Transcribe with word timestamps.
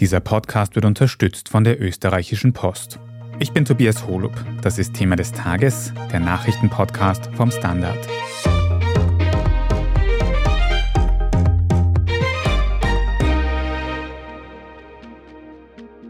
Dieser 0.00 0.20
Podcast 0.20 0.76
wird 0.76 0.84
unterstützt 0.84 1.48
von 1.48 1.64
der 1.64 1.82
österreichischen 1.82 2.52
Post. 2.52 3.00
Ich 3.40 3.50
bin 3.50 3.64
Tobias 3.64 4.06
Holub. 4.06 4.32
Das 4.62 4.78
ist 4.78 4.94
Thema 4.94 5.16
des 5.16 5.32
Tages, 5.32 5.92
der 6.12 6.20
Nachrichtenpodcast 6.20 7.30
vom 7.34 7.50
Standard. 7.50 7.98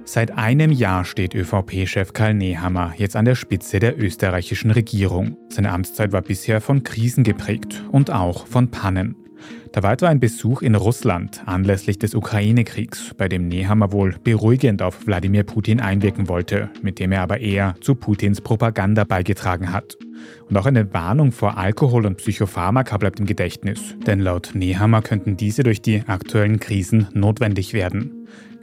Seit 0.05 0.32
einem 0.36 0.70
Jahr 0.70 1.07
steht 1.07 1.34
ÖVP-Chef 1.34 2.12
Karl 2.12 2.34
Nehammer 2.34 2.93
jetzt 2.98 3.16
an 3.16 3.25
der 3.25 3.36
Spitze 3.36 3.79
der 3.79 3.98
österreichischen 3.98 4.70
Regierung. 4.70 5.39
Seine 5.48 5.73
Amtszeit 5.73 6.12
war 6.12 6.20
bisher 6.20 6.61
von 6.61 6.82
Krisen 6.82 7.25
geprägt 7.25 7.82
und 7.91 8.11
auch 8.11 8.46
von 8.46 8.70
Pannen. 8.70 9.16
Da 9.73 9.82
war 9.82 10.02
ein 10.02 10.20
Besuch 10.20 10.62
in 10.62 10.75
Russland 10.75 11.43
anlässlich 11.46 11.98
des 11.98 12.14
Ukraine-Kriegs, 12.14 13.14
bei 13.17 13.29
dem 13.29 13.49
Nehammer 13.49 13.93
wohl 13.93 14.17
beruhigend 14.22 14.82
auf 14.82 15.07
Wladimir 15.07 15.45
Putin 15.45 15.81
einwirken 15.81 16.29
wollte, 16.29 16.71
mit 16.82 16.99
dem 16.99 17.12
er 17.12 17.22
aber 17.22 17.40
eher 17.40 17.75
zu 17.81 17.95
Putins 17.95 18.40
Propaganda 18.40 19.04
beigetragen 19.04 19.72
hat. 19.72 19.96
Und 20.48 20.57
auch 20.57 20.67
eine 20.67 20.93
Warnung 20.93 21.32
vor 21.32 21.59
Alkohol 21.59 22.07
und 22.07 22.17
Psychopharmaka 22.17 22.96
bleibt 22.96 23.21
im 23.21 23.26
Gedächtnis, 23.26 23.95
denn 24.07 24.21
laut 24.21 24.50
Nehammer 24.54 25.03
könnten 25.03 25.36
diese 25.36 25.62
durch 25.62 25.82
die 25.82 26.03
aktuellen 26.07 26.59
Krisen 26.59 27.09
notwendig 27.12 27.73
werden. 27.73 28.18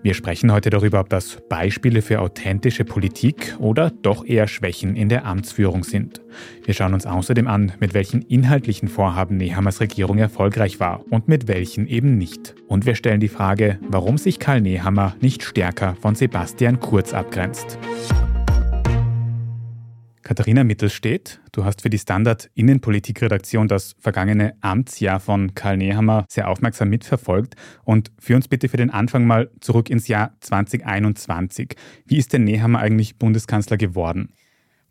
Wir 0.05 0.13
sprechen 0.13 0.51
heute 0.51 0.69
darüber, 0.69 0.99
ob 0.99 1.09
das 1.09 1.39
Beispiele 1.49 2.03
für 2.03 2.21
authentische 2.21 2.85
Politik 2.85 3.55
oder 3.57 3.89
doch 3.89 4.23
eher 4.23 4.47
Schwächen 4.47 4.95
in 4.95 5.09
der 5.09 5.25
Amtsführung 5.25 5.83
sind. 5.83 6.21
Wir 6.63 6.75
schauen 6.75 6.93
uns 6.93 7.07
außerdem 7.07 7.47
an, 7.47 7.71
mit 7.79 7.95
welchen 7.95 8.21
inhaltlichen 8.21 8.87
Vorhaben 8.87 9.37
Nehammers 9.37 9.81
Regierung 9.81 10.19
erfolgreich 10.19 10.79
war 10.79 11.03
und 11.09 11.27
mit 11.27 11.47
welchen 11.47 11.87
eben 11.87 12.19
nicht. 12.19 12.53
Und 12.67 12.85
wir 12.85 12.93
stellen 12.93 13.19
die 13.19 13.29
Frage, 13.29 13.79
warum 13.89 14.19
sich 14.19 14.37
Karl 14.37 14.61
Nehammer 14.61 15.15
nicht 15.21 15.41
stärker 15.41 15.95
von 15.99 16.13
Sebastian 16.13 16.79
Kurz 16.79 17.11
abgrenzt. 17.11 17.79
Katharina 20.25 20.63
Mittelstedt, 20.63 21.39
du 21.51 21.65
hast 21.65 21.83
für 21.83 21.91
die 21.91 21.99
Standard 21.99 22.49
Innenpolitikredaktion 22.55 23.67
das 23.67 23.95
vergangene 23.99 24.55
Amtsjahr 24.59 25.19
von 25.19 25.53
Karl 25.53 25.77
Nehammer 25.77 26.25
sehr 26.27 26.49
aufmerksam 26.49 26.89
mitverfolgt 26.89 27.53
und 27.83 28.11
führ 28.17 28.35
uns 28.35 28.47
bitte 28.47 28.67
für 28.67 28.77
den 28.77 28.89
Anfang 28.89 29.27
mal 29.27 29.51
zurück 29.61 29.87
ins 29.87 30.07
Jahr 30.07 30.35
2021. 30.39 31.75
Wie 32.07 32.17
ist 32.17 32.33
denn 32.33 32.43
Nehammer 32.43 32.79
eigentlich 32.79 33.19
Bundeskanzler 33.19 33.77
geworden? 33.77 34.33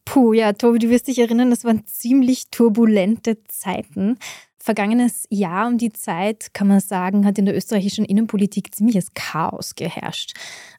Puh, 0.05 0.35
ja, 0.35 0.53
Tobi, 0.53 0.79
du 0.79 0.89
wirst 0.89 1.09
dich 1.09 1.19
erinnern, 1.19 1.51
das 1.51 1.65
waren 1.65 1.85
ziemlich 1.85 2.51
turbulente 2.53 3.43
Zeiten. 3.49 4.19
Vergangenes 4.65 5.27
Jahr 5.29 5.67
um 5.67 5.79
die 5.79 5.93
Zeit, 5.93 6.55
kann 6.55 6.69
man 6.69 6.81
sagen, 6.81 7.27
hat 7.27 7.39
in 7.39 7.45
der 7.45 7.57
österreichischen 7.57 8.05
Innenpolitik 8.05 8.75
ziemliches 8.75 9.13
Chaos 9.15 9.75
geherrscht. 9.75 10.35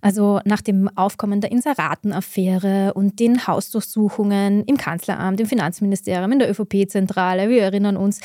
Also 0.06 0.40
nach 0.46 0.62
dem 0.62 0.88
Aufkommen 0.96 1.42
der 1.42 1.52
Inseratenaffäre 1.52 2.94
und 2.94 3.20
den 3.20 3.48
Hausdurchsuchungen 3.48 4.64
im 4.66 4.78
Kanzleramt, 4.78 5.40
im 5.40 5.48
Finanzministerium, 5.48 6.32
in 6.32 6.38
der 6.38 6.52
ÖVP-Zentrale, 6.52 7.50
wir 7.50 7.64
erinnern 7.64 7.98
uns, 7.98 8.20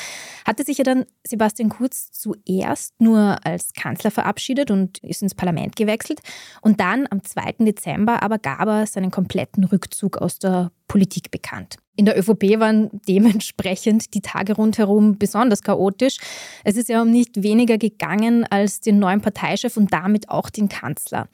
hatte 0.44 0.62
sich 0.62 0.76
ja 0.76 0.84
dann 0.84 1.06
Sebastian 1.26 1.70
Kurz 1.70 2.12
zuerst 2.12 3.00
nur 3.00 3.38
als 3.46 3.72
Kanzler 3.72 4.10
verabschiedet 4.10 4.70
und 4.70 4.98
ist 4.98 5.22
ins 5.22 5.34
Parlament 5.34 5.74
gewechselt. 5.74 6.20
Und 6.60 6.80
dann 6.80 7.06
am 7.08 7.24
2. 7.24 7.64
Dezember 7.64 8.22
aber 8.22 8.36
gab 8.36 8.66
er 8.66 8.86
seinen 8.86 9.10
kompletten 9.10 9.64
Rückzug 9.64 10.18
aus 10.18 10.38
der 10.38 10.72
Politik 10.86 11.30
bekannt. 11.30 11.76
In 11.96 12.04
der 12.04 12.18
ÖVP 12.18 12.58
waren 12.58 12.90
dementsprechend 13.08 14.12
die 14.12 14.20
Tage 14.20 14.54
rundherum 14.54 15.18
besonders 15.18 15.62
chaotisch. 15.62 16.18
Es 16.64 16.76
ist 16.76 16.88
ja 16.88 17.00
um 17.00 17.10
nicht 17.10 17.42
weniger 17.42 17.78
gegangen 17.78 18.44
als 18.44 18.80
den 18.80 18.98
neuen 18.98 19.20
Parteichef 19.20 19.76
und 19.76 19.92
damit 19.92 20.28
auch 20.28 20.50
den 20.50 20.68
Kanzler. 20.68 21.28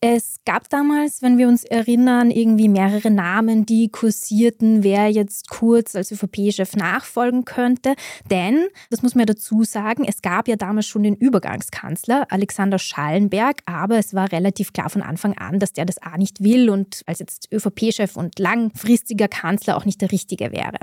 Es 0.00 0.36
gab 0.44 0.68
damals, 0.68 1.22
wenn 1.22 1.38
wir 1.38 1.48
uns 1.48 1.64
erinnern, 1.64 2.30
irgendwie 2.30 2.68
mehrere 2.68 3.10
Namen, 3.10 3.66
die 3.66 3.88
kursierten, 3.88 4.84
wer 4.84 5.08
jetzt 5.10 5.50
Kurz 5.50 5.96
als 5.96 6.12
ÖVP-Chef 6.12 6.76
nachfolgen 6.76 7.44
könnte. 7.44 7.96
Denn, 8.30 8.68
das 8.90 9.02
muss 9.02 9.16
man 9.16 9.22
ja 9.22 9.34
dazu 9.34 9.64
sagen, 9.64 10.04
es 10.04 10.22
gab 10.22 10.46
ja 10.46 10.54
damals 10.54 10.86
schon 10.86 11.02
den 11.02 11.16
Übergangskanzler 11.16 12.28
Alexander 12.30 12.78
Schallenberg, 12.78 13.62
aber 13.66 13.98
es 13.98 14.14
war 14.14 14.30
relativ 14.30 14.72
klar 14.72 14.88
von 14.88 15.02
Anfang 15.02 15.36
an, 15.36 15.58
dass 15.58 15.72
der 15.72 15.84
das 15.84 15.98
A 15.98 16.16
nicht 16.16 16.44
will 16.44 16.70
und 16.70 17.02
als 17.06 17.18
jetzt 17.18 17.48
ÖVP-Chef 17.52 18.16
und 18.16 18.38
langfristiger 18.38 19.26
Kanzler 19.26 19.76
auch 19.76 19.84
nicht 19.84 20.00
der 20.00 20.12
richtige 20.12 20.52
wäre. 20.52 20.78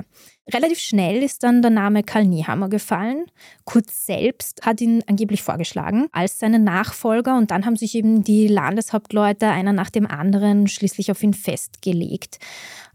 Relativ 0.53 0.77
schnell 0.77 1.23
ist 1.23 1.41
dann 1.41 1.63
der 1.63 1.71
Name 1.71 2.03
Karl 2.03 2.25
Niehammer 2.25 2.69
gefallen. 2.69 3.25
Kurz 3.63 4.05
selbst 4.05 4.63
hat 4.63 4.79
ihn 4.79 5.03
angeblich 5.07 5.41
vorgeschlagen 5.41 6.07
als 6.11 6.37
seinen 6.37 6.63
Nachfolger 6.63 7.35
und 7.35 7.49
dann 7.49 7.65
haben 7.65 7.75
sich 7.75 7.95
eben 7.95 8.23
die 8.23 8.47
Landeshauptleute 8.47 9.47
einer 9.47 9.73
nach 9.73 9.89
dem 9.89 10.05
anderen 10.05 10.67
schließlich 10.67 11.09
auf 11.09 11.23
ihn 11.23 11.33
festgelegt. 11.33 12.37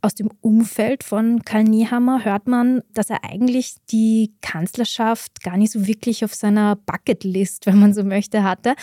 Aus 0.01 0.15
dem 0.15 0.31
Umfeld 0.41 1.03
von 1.03 1.43
Karl 1.45 1.65
Niehammer 1.65 2.25
hört 2.25 2.47
man, 2.47 2.83
dass 2.95 3.11
er 3.11 3.25
eigentlich 3.25 3.75
die 3.91 4.33
Kanzlerschaft 4.43 5.43
gar 5.43 5.57
nicht 5.57 5.73
so 5.73 5.89
wirklich 5.89 6.25
auf 6.25 6.35
seiner 6.35 6.77
Bucketlist, 6.77 7.67
wenn 7.67 7.81
man 7.81 7.93
so 7.93 8.05
möchte, 8.05 8.45
hatte. 8.45 8.75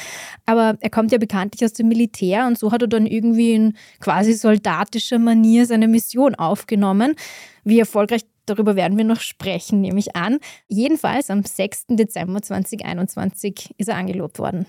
Aber 0.46 0.78
er 0.82 0.90
kommt 0.90 1.14
ja 1.14 1.18
bekanntlich 1.20 1.64
aus 1.64 1.74
dem 1.74 1.88
Militär 1.88 2.46
und 2.46 2.60
so 2.60 2.74
hat 2.74 2.82
er 2.82 2.90
dann 2.90 3.08
irgendwie 3.08 3.54
in 3.54 3.78
quasi 4.02 4.34
soldatischer 4.34 5.20
Manier 5.20 5.66
seine 5.66 5.88
Mission 5.88 6.36
aufgenommen. 6.36 7.16
Wie 7.64 7.80
erfolgreich 7.80 8.24
Darüber 8.48 8.76
werden 8.76 8.98
wir 8.98 9.04
noch 9.04 9.20
sprechen, 9.20 9.82
nehme 9.82 10.00
ich 10.00 10.16
an. 10.16 10.40
Jedenfalls 10.68 11.30
am 11.30 11.44
6. 11.44 11.88
Dezember 11.90 12.42
2021 12.42 13.76
ist 13.78 13.90
er 13.90 13.98
angelobt 13.98 14.40
worden. 14.40 14.66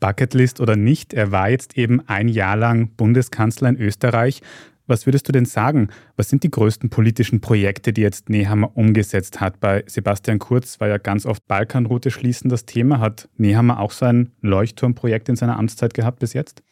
Bucketlist 0.00 0.60
oder 0.60 0.76
nicht, 0.76 1.12
er 1.12 1.30
war 1.30 1.50
jetzt 1.50 1.76
eben 1.76 2.00
ein 2.08 2.28
Jahr 2.28 2.56
lang 2.56 2.88
Bundeskanzler 2.96 3.68
in 3.68 3.76
Österreich. 3.76 4.40
Was 4.86 5.06
würdest 5.06 5.28
du 5.28 5.32
denn 5.32 5.44
sagen? 5.44 5.90
Was 6.16 6.30
sind 6.30 6.42
die 6.42 6.50
größten 6.50 6.90
politischen 6.90 7.40
Projekte, 7.40 7.92
die 7.92 8.00
jetzt 8.00 8.28
Nehammer 8.28 8.76
umgesetzt 8.76 9.40
hat? 9.40 9.60
Bei 9.60 9.84
Sebastian 9.86 10.40
Kurz 10.40 10.80
war 10.80 10.88
ja 10.88 10.98
ganz 10.98 11.26
oft 11.26 11.46
Balkanroute 11.46 12.10
schließen 12.10 12.48
das 12.48 12.64
Thema. 12.64 12.98
Hat 12.98 13.28
Nehammer 13.36 13.78
auch 13.78 13.92
so 13.92 14.06
ein 14.06 14.32
Leuchtturmprojekt 14.40 15.28
in 15.28 15.36
seiner 15.36 15.58
Amtszeit 15.58 15.94
gehabt 15.94 16.18
bis 16.18 16.32
jetzt? 16.32 16.64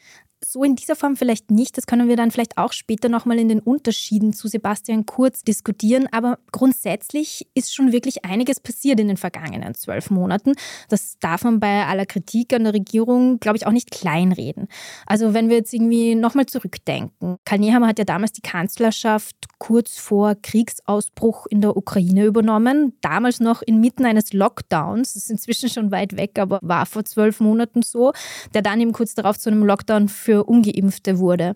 So 0.45 0.63
in 0.63 0.77
dieser 0.77 0.97
Form 0.97 1.17
vielleicht 1.17 1.51
nicht. 1.51 1.77
Das 1.77 1.87
können 1.87 2.09
wir 2.09 2.17
dann 2.17 2.31
vielleicht 2.31 2.59
auch 2.59 2.73
später 2.73 3.09
nochmal 3.09 3.39
in 3.39 3.49
den 3.49 3.61
Unterschieden 3.61 4.33
zu 4.33 4.49
Sebastian 4.49 5.07
Kurz 5.07 5.43
diskutieren. 5.43 6.09
Aber 6.13 6.39
grundsätzlich 6.53 7.49
ist 7.55 7.75
schon 7.75 7.93
wirklich 7.93 8.25
einiges 8.25 8.61
passiert 8.61 9.01
in 9.01 9.09
den 9.09 9.17
vergangenen 9.17 9.75
zwölf 9.75 10.11
Monaten. 10.11 10.55
Das 10.89 11.19
darf 11.19 11.45
man 11.45 11.61
bei 11.61 11.85
aller 11.87 12.07
Kritik 12.07 12.53
an 12.53 12.65
der 12.65 12.75
Regierung, 12.75 13.41
glaube 13.41 13.57
ich, 13.57 13.67
auch 13.67 13.73
nicht 13.73 13.91
kleinreden. 13.91 14.69
Also 15.07 15.35
wenn 15.35 15.49
wir 15.49 15.57
jetzt 15.57 15.75
irgendwie 15.75 16.15
nochmal 16.15 16.47
zurückdenken. 16.47 17.37
Karl 17.45 17.59
Nehammer 17.59 17.89
hat 17.89 17.99
ja 17.99 18.05
damals 18.05 18.33
die 18.33 18.43
Kanzlerschaft 18.43 19.37
kurz 19.59 19.99
vor 19.99 20.37
Kriegsausbruch 20.37 21.47
in 21.47 21.61
der 21.61 21.77
Ukraine 21.77 22.25
übernommen. 22.25 22.95
Damals 23.01 23.41
noch 23.41 23.63
inmitten 23.63 24.07
eines 24.07 24.33
Lockdowns. 24.33 25.15
Das 25.15 25.25
ist 25.25 25.31
inzwischen 25.31 25.69
schon 25.69 25.91
weit 25.91 26.17
weg, 26.17 26.39
aber 26.39 26.61
war 26.63 26.87
vor 26.87 27.05
zwölf 27.05 27.41
Monaten 27.41 27.83
so. 27.83 28.13
Der 28.55 28.63
dann 28.63 28.81
eben 28.81 28.93
kurz 28.93 29.15
darauf 29.15 29.39
zu 29.39 29.51
einem 29.51 29.65
Lockdown 29.65 30.09
für 30.29 30.45
Ungeimpfte 30.45 31.21
wurde. 31.21 31.55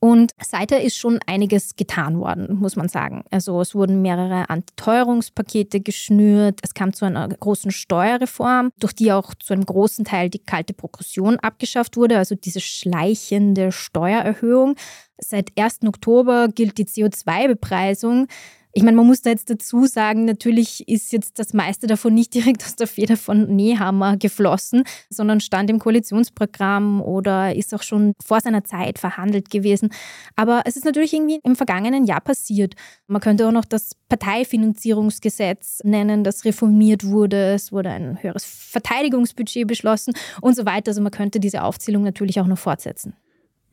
Und 0.00 0.32
seither 0.42 0.82
ist 0.82 0.96
schon 0.96 1.20
einiges 1.26 1.76
getan 1.76 2.18
worden, 2.18 2.56
muss 2.58 2.74
man 2.74 2.88
sagen. 2.88 3.22
Also 3.30 3.60
es 3.60 3.76
wurden 3.76 4.02
mehrere 4.02 4.50
Antiteuerungspakete 4.50 5.80
geschnürt, 5.80 6.58
es 6.64 6.74
kam 6.74 6.92
zu 6.92 7.04
einer 7.04 7.28
großen 7.28 7.70
Steuerreform, 7.70 8.72
durch 8.80 8.92
die 8.92 9.12
auch 9.12 9.34
zu 9.36 9.52
einem 9.52 9.64
großen 9.64 10.04
Teil 10.04 10.30
die 10.30 10.40
kalte 10.40 10.74
Progression 10.74 11.36
abgeschafft 11.36 11.96
wurde, 11.96 12.18
also 12.18 12.34
diese 12.34 12.60
schleichende 12.60 13.70
Steuererhöhung. 13.70 14.74
Seit 15.18 15.56
1. 15.56 15.84
Oktober 15.86 16.48
gilt 16.48 16.78
die 16.78 16.86
CO2-Bepreisung 16.86 18.26
ich 18.72 18.82
meine, 18.82 18.96
man 18.96 19.06
muss 19.06 19.22
da 19.22 19.30
jetzt 19.30 19.50
dazu 19.50 19.86
sagen, 19.86 20.24
natürlich 20.24 20.86
ist 20.88 21.12
jetzt 21.12 21.38
das 21.38 21.54
meiste 21.54 21.86
davon 21.86 22.14
nicht 22.14 22.34
direkt 22.34 22.64
aus 22.64 22.76
der 22.76 22.86
Feder 22.86 23.16
von 23.16 23.54
Nehammer 23.54 24.16
geflossen, 24.16 24.84
sondern 25.10 25.40
stand 25.40 25.70
im 25.70 25.78
Koalitionsprogramm 25.78 27.00
oder 27.00 27.54
ist 27.54 27.74
auch 27.74 27.82
schon 27.82 28.12
vor 28.24 28.40
seiner 28.40 28.64
Zeit 28.64 28.98
verhandelt 28.98 29.50
gewesen. 29.50 29.90
Aber 30.36 30.62
es 30.64 30.76
ist 30.76 30.84
natürlich 30.84 31.12
irgendwie 31.12 31.40
im 31.42 31.56
vergangenen 31.56 32.04
Jahr 32.04 32.20
passiert. 32.20 32.74
Man 33.06 33.20
könnte 33.20 33.48
auch 33.48 33.52
noch 33.52 33.64
das 33.64 33.92
Parteifinanzierungsgesetz 34.08 35.80
nennen, 35.84 36.24
das 36.24 36.44
reformiert 36.44 37.04
wurde. 37.04 37.54
Es 37.54 37.72
wurde 37.72 37.90
ein 37.90 38.22
höheres 38.22 38.44
Verteidigungsbudget 38.44 39.66
beschlossen 39.66 40.14
und 40.40 40.56
so 40.56 40.66
weiter. 40.66 40.90
Also 40.90 41.00
man 41.00 41.12
könnte 41.12 41.40
diese 41.40 41.62
Aufzählung 41.62 42.02
natürlich 42.02 42.40
auch 42.40 42.46
noch 42.46 42.58
fortsetzen. 42.58 43.14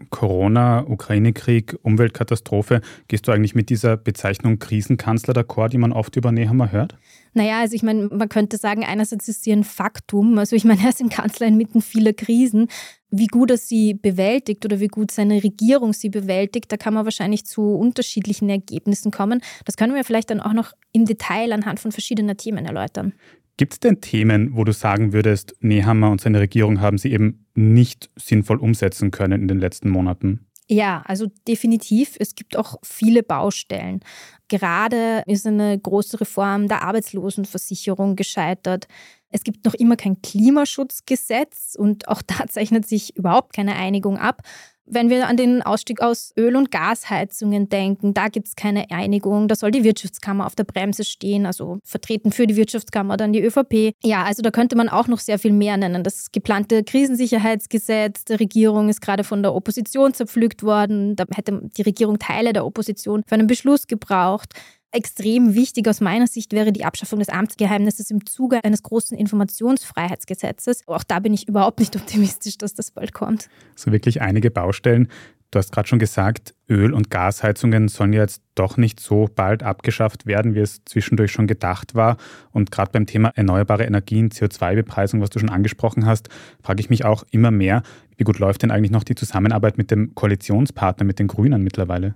Corona, 0.10 0.86
Ukraine-Krieg, 0.88 1.78
Umweltkatastrophe. 1.82 2.82
Gehst 3.08 3.28
du 3.28 3.32
eigentlich 3.32 3.56
mit 3.56 3.70
dieser 3.70 3.96
Bezeichnung 3.96 4.60
Krisenkanzler 4.60 5.34
d'accord, 5.34 5.70
die 5.70 5.78
man 5.78 5.94
oft 5.94 6.16
über 6.18 6.32
Nehammer 6.32 6.72
hört? 6.72 6.98
Naja, 7.34 7.60
also 7.60 7.76
ich 7.76 7.84
meine, 7.84 8.08
man 8.08 8.30
könnte 8.30 8.58
sagen, 8.58 8.84
einerseits 8.84 9.28
ist 9.28 9.44
sie 9.44 9.52
ein 9.52 9.64
Faktum. 9.64 10.38
Also 10.38 10.56
ich 10.56 10.66
meine, 10.66 10.82
er 10.84 10.90
ist 10.90 11.02
ein 11.02 11.10
Kanzler 11.10 11.48
inmitten 11.48 11.82
vieler 11.82 12.14
Krisen. 12.14 12.68
Wie 13.10 13.28
gut 13.28 13.52
er 13.52 13.58
sie 13.58 13.94
bewältigt 13.94 14.66
oder 14.66 14.80
wie 14.80 14.88
gut 14.88 15.12
seine 15.12 15.44
Regierung 15.44 15.94
sie 15.94 16.10
bewältigt, 16.10 16.72
da 16.72 16.78
kann 16.78 16.94
man 16.94 17.06
wahrscheinlich 17.06 17.46
zu 17.46 17.76
unterschiedlichen 17.76 18.50
Ergebnissen 18.50 19.12
kommen. 19.12 19.42
Das 19.64 19.78
können 19.78 19.96
wir 19.96 20.04
vielleicht 20.04 20.30
dann 20.30 20.42
auch 20.42 20.54
noch 20.54 20.74
im 20.92 21.06
Detail 21.06 21.54
anhand 21.54 21.80
von 21.80 21.92
verschiedenen 21.92 22.36
Themen 22.36 22.66
erläutern. 22.66 23.14
Gibt 23.58 23.74
es 23.74 23.80
denn 23.80 24.02
Themen, 24.02 24.56
wo 24.56 24.64
du 24.66 24.74
sagen 24.74 25.14
würdest, 25.14 25.56
Nehammer 25.62 26.12
und 26.12 26.20
seine 26.20 26.40
Regierung 26.40 26.82
haben 26.82 26.98
sie 26.98 27.12
eben 27.12 27.46
nicht 27.54 28.10
sinnvoll 28.18 28.58
umsetzen 28.58 29.12
können 29.12 29.42
in 29.42 29.48
den 29.48 29.60
letzten 29.60 29.90
Monaten? 29.90 30.46
Ja, 30.68 31.04
also 31.06 31.28
definitiv. 31.48 32.16
Es 32.20 32.36
gibt 32.36 32.58
auch 32.58 32.78
viele 32.84 33.22
Baustellen. 33.22 34.00
Gerade 34.48 35.24
ist 35.28 35.46
eine 35.46 35.78
große 35.80 36.20
Reform 36.20 36.68
der 36.68 36.82
Arbeitslosenversicherung 36.82 38.16
gescheitert. 38.16 38.88
Es 39.30 39.44
gibt 39.44 39.64
noch 39.66 39.74
immer 39.76 39.96
kein 39.96 40.22
Klimaschutzgesetz 40.22 41.76
und 41.78 42.08
auch 42.08 42.22
da 42.28 42.48
zeichnet 42.48 42.88
sich 42.88 43.16
überhaupt 43.16 43.54
keine 43.54 43.76
Einigung 43.76 44.18
ab. 44.18 44.42
Wenn 44.88 45.10
wir 45.10 45.28
an 45.28 45.36
den 45.36 45.64
Ausstieg 45.64 46.02
aus 46.02 46.32
Öl- 46.38 46.56
und 46.56 46.70
Gasheizungen 46.70 47.70
denken, 47.70 48.14
da 48.14 48.28
gibt 48.28 48.48
es 48.48 48.56
keine 48.56 48.92
Einigung. 48.92 49.48
Da 49.48 49.56
soll 49.56 49.72
die 49.72 49.84
Wirtschaftskammer 49.84 50.46
auf 50.46 50.54
der 50.54 50.64
Bremse 50.64 51.04
stehen, 51.04 51.48
also 51.48 51.80
vertreten 51.84 52.32
für 52.32 52.46
die 52.46 52.56
Wirtschaftskammer 52.56 53.18
dann 53.18 53.34
die 53.34 53.42
ÖVP. 53.42 53.94
Ja, 54.04 54.24
also 54.24 54.44
da 54.44 54.52
könnte 54.52 54.76
man 54.76 54.88
auch 54.88 55.08
noch 55.08 55.20
sehr 55.20 55.40
viel 55.40 55.54
mehr 55.54 55.78
nennen. 55.78 56.04
Das 56.04 56.32
geplante 56.32 56.84
Krisensicherheitsgesetz 56.84 58.26
der 58.26 58.40
Regierung 58.40 58.90
ist 58.90 59.02
gerade 59.02 59.24
von 59.24 59.42
der 59.42 59.56
Opposition 59.56 60.14
zerpflückt 60.14 60.62
worden. 60.62 61.16
Da 61.16 61.26
hätte 61.34 61.62
die 61.78 61.82
Regierung 61.82 62.20
Teile 62.20 62.54
der 62.54 62.66
Opposition 62.66 63.24
für 63.26 63.36
einen 63.36 63.48
Beschluss 63.48 63.88
gebraucht. 63.88 64.54
Extrem 64.96 65.56
wichtig 65.56 65.90
aus 65.90 66.00
meiner 66.00 66.26
Sicht 66.26 66.54
wäre 66.54 66.72
die 66.72 66.86
Abschaffung 66.86 67.20
des 67.20 67.28
Amtsgeheimnisses 67.28 68.10
im 68.12 68.26
Zuge 68.26 68.64
eines 68.64 68.82
großen 68.82 69.18
Informationsfreiheitsgesetzes. 69.18 70.88
Auch 70.88 71.04
da 71.04 71.20
bin 71.20 71.34
ich 71.34 71.50
überhaupt 71.50 71.80
nicht 71.80 71.98
optimistisch, 71.98 72.58
dass 72.58 72.76
das 72.76 72.92
bald 72.92 73.14
kommt. 73.14 73.50
So 73.76 73.92
wirklich 73.92 74.22
einige 74.22 74.52
Baustellen. 74.52 75.10
Du 75.52 75.60
hast 75.60 75.74
gerade 75.74 75.90
schon 75.90 76.00
gesagt, 76.00 76.56
Öl- 76.70 76.94
und 76.94 77.10
Gasheizungen 77.10 77.90
sollen 77.90 78.14
jetzt 78.14 78.42
doch 78.56 78.78
nicht 78.78 79.02
so 79.02 79.28
bald 79.36 79.64
abgeschafft 79.64 80.28
werden, 80.28 80.56
wie 80.56 80.62
es 80.62 80.80
zwischendurch 80.86 81.34
schon 81.34 81.48
gedacht 81.48 81.94
war. 81.94 82.16
Und 82.54 82.72
gerade 82.72 82.92
beim 82.94 83.06
Thema 83.06 83.34
erneuerbare 83.36 83.84
Energien, 83.84 84.30
CO2-Bepreisung, 84.30 85.20
was 85.20 85.30
du 85.30 85.40
schon 85.40 85.50
angesprochen 85.50 86.06
hast, 86.06 86.30
frage 86.64 86.80
ich 86.80 86.90
mich 86.90 87.04
auch 87.04 87.26
immer 87.32 87.52
mehr, 87.52 87.84
wie 88.16 88.24
gut 88.24 88.40
läuft 88.40 88.62
denn 88.62 88.72
eigentlich 88.72 88.92
noch 88.92 89.04
die 89.04 89.16
Zusammenarbeit 89.16 89.78
mit 89.78 89.92
dem 89.92 90.16
Koalitionspartner, 90.16 91.06
mit 91.06 91.20
den 91.20 91.28
Grünen 91.28 91.64
mittlerweile? 91.64 92.16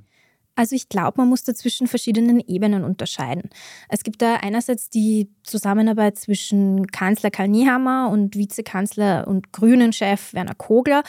Also 0.59 0.75
ich 0.75 0.89
glaube, 0.89 1.13
man 1.21 1.29
muss 1.29 1.45
da 1.45 1.55
zwischen 1.55 1.87
verschiedenen 1.87 2.41
Ebenen 2.41 2.83
unterscheiden. 2.83 3.49
Es 3.87 4.03
gibt 4.03 4.21
da 4.21 4.35
einerseits 4.41 4.89
die 4.89 5.29
Zusammenarbeit 5.41 6.19
zwischen 6.19 6.87
Kanzler 6.87 7.31
Karl 7.31 7.47
Niehammer 7.47 8.09
und 8.11 8.35
Vizekanzler 8.35 9.25
und 9.25 9.53
Grünen-Chef 9.53 10.33
Werner 10.33 10.55
Kogler. 10.55 11.03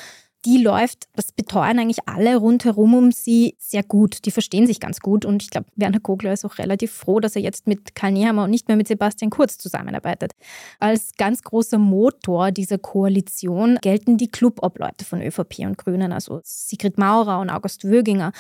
Die 0.45 0.63
läuft, 0.63 1.09
das 1.17 1.33
beteuern 1.33 1.81
eigentlich 1.81 2.07
alle 2.07 2.37
rundherum 2.37 2.95
um 2.95 3.11
sie 3.11 3.57
sehr 3.59 3.83
gut. 3.83 4.25
Die 4.25 4.31
verstehen 4.31 4.69
sich 4.69 4.79
ganz 4.79 5.01
gut 5.01 5.25
und 5.25 5.43
ich 5.43 5.51
glaube, 5.51 5.67
Werner 5.75 5.99
Kogler 5.99 6.33
ist 6.33 6.45
auch 6.45 6.59
relativ 6.59 6.93
froh, 6.93 7.19
dass 7.19 7.35
er 7.35 7.43
jetzt 7.43 7.67
mit 7.67 7.97
Karl 7.97 8.13
Niehammer 8.13 8.45
und 8.45 8.51
nicht 8.51 8.69
mehr 8.69 8.77
mit 8.77 8.87
Sebastian 8.87 9.33
Kurz 9.33 9.59
zusammenarbeitet. 9.59 10.31
Als 10.79 11.11
ganz 11.19 11.43
großer 11.43 11.79
Motor 11.79 12.53
dieser 12.53 12.79
Koalition 12.79 13.79
gelten 13.83 14.17
die 14.17 14.31
Clubobleute 14.31 15.05
von 15.05 15.21
ÖVP 15.21 15.59
und 15.67 15.77
Grünen, 15.77 16.13
also 16.13 16.41
Sigrid 16.45 16.99
Maurer 16.99 17.41
und 17.41 17.51
August 17.51 17.83
Wöginger. 17.83 18.31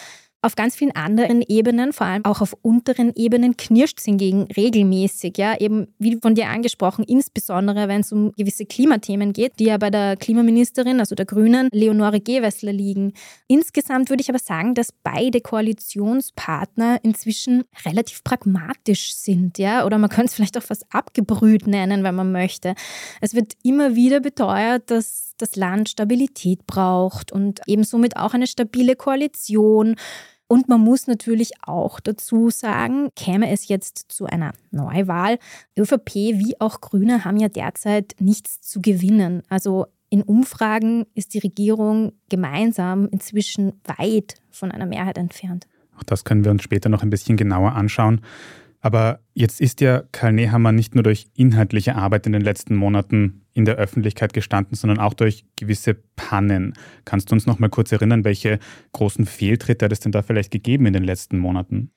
Auf 0.43 0.57
ganz 0.57 0.75
vielen 0.75 0.97
anderen 0.97 1.43
Ebenen, 1.43 1.93
vor 1.93 2.07
allem 2.07 2.25
auch 2.25 2.41
auf 2.41 2.57
unteren 2.63 3.13
Ebenen, 3.15 3.59
knirscht 3.59 3.99
es 3.99 4.07
hingegen 4.07 4.49
regelmäßig. 4.57 5.37
Ja, 5.37 5.61
eben 5.61 5.89
wie 5.99 6.19
von 6.21 6.35
dir 6.35 6.49
angesprochen, 6.49 7.05
insbesondere 7.05 7.89
wenn 7.89 8.01
es 8.01 8.11
um 8.11 8.33
gewisse 8.33 8.65
Klimathemen 8.65 9.35
geht, 9.35 9.59
die 9.59 9.65
ja 9.65 9.77
bei 9.77 9.91
der 9.91 10.17
Klimaministerin, 10.17 10.99
also 10.99 11.15
der 11.15 11.27
Grünen, 11.27 11.69
Leonore 11.73 12.21
Gewessler 12.21 12.73
liegen. 12.73 13.13
Insgesamt 13.49 14.09
würde 14.09 14.23
ich 14.23 14.31
aber 14.31 14.39
sagen, 14.39 14.75
dass 14.75 14.93
beide 15.03 15.43
Koalitionspartner 15.43 17.01
inzwischen 17.03 17.65
relativ 17.85 18.25
pragmatisch 18.25 19.15
sind. 19.17 19.59
Ja, 19.59 19.85
oder 19.85 19.99
man 19.99 20.09
könnte 20.09 20.31
es 20.31 20.35
vielleicht 20.35 20.57
auch 20.57 20.63
fast 20.63 20.87
abgebrüht 20.89 21.67
nennen, 21.67 22.03
wenn 22.03 22.15
man 22.15 22.33
möchte. 22.33 22.75
Es 23.21 23.35
wird 23.35 23.53
immer 23.63 23.95
wieder 23.95 24.21
beteuert, 24.21 24.91
dass 24.91 25.30
das 25.43 25.57
Land 25.57 25.89
Stabilität 25.89 26.67
braucht 26.67 27.33
und 27.33 27.61
eben 27.67 27.85
somit 27.85 28.17
auch 28.17 28.35
eine 28.35 28.47
stabile 28.47 28.97
Koalition. 28.97 29.97
Und 30.47 30.69
man 30.69 30.81
muss 30.81 31.07
natürlich 31.07 31.53
auch 31.63 32.01
dazu 32.01 32.51
sagen, 32.51 33.11
käme 33.15 33.51
es 33.51 33.69
jetzt 33.69 34.07
zu 34.11 34.27
einer 34.27 34.53
Neuwahl, 34.73 35.39
ÖVP 35.79 36.15
wie 36.15 36.61
auch 36.61 36.81
Grüne 36.81 37.25
haben 37.25 37.37
ja 37.37 37.49
derzeit 37.49 38.17
nichts 38.19 38.61
zu 38.61 38.81
gewinnen. 38.81 39.43
Also 39.49 39.87
in 40.09 40.23
Umfragen 40.23 41.07
ist 41.15 41.35
die 41.35 41.39
Regierung 41.39 42.13
gemeinsam 42.29 43.09
inzwischen 43.13 43.81
weit 43.85 44.35
von 44.51 44.73
einer 44.73 44.87
Mehrheit 44.87 45.19
entfernt. 45.19 45.69
Auch 45.97 46.03
das 46.03 46.25
können 46.25 46.45
wir 46.45 46.51
uns 46.51 46.65
später 46.65 46.89
noch 46.89 47.05
ein 47.05 47.11
bisschen 47.11 47.37
genauer 47.37 47.73
anschauen. 47.77 48.21
Aber 48.81 49.21
jetzt 49.35 49.61
ist 49.61 49.81
ja 49.81 50.05
Karl 50.13 50.33
Nehammer 50.33 50.73
nicht 50.73 50.95
nur 50.95 51.05
durch 51.05 51.27
inhaltliche 51.35 51.97
Arbeit 51.97 52.27
in 52.27 52.33
den 52.33 52.43
letzten 52.43 52.77
Monaten 52.77 53.43
in 53.53 53.67
der 53.67 53.77
Öffentlichkeit 53.77 54.33
gestanden, 54.33 54.75
sondern 54.75 54.99
auch 54.99 55.13
durch 55.13 55.45
gewisse 55.57 55.95
Pannen. 56.17 56.75
Kannst 57.05 57.31
du 57.31 57.35
uns 57.35 57.47
noch 57.47 57.59
mal 57.59 57.69
kurz 57.69 57.93
erinnern, 57.93 58.25
welche 58.25 58.59
großen 58.93 59.27
Fehltritte 59.27 59.85
hat 59.85 59.93
es 59.93 60.01
denn 60.01 60.13
da 60.13 60.23
vielleicht 60.23 60.51
gegeben 60.51 60.87
in 60.87 60.95
den 60.95 61.05
letzten 61.05 61.39
Monaten? 61.39 61.91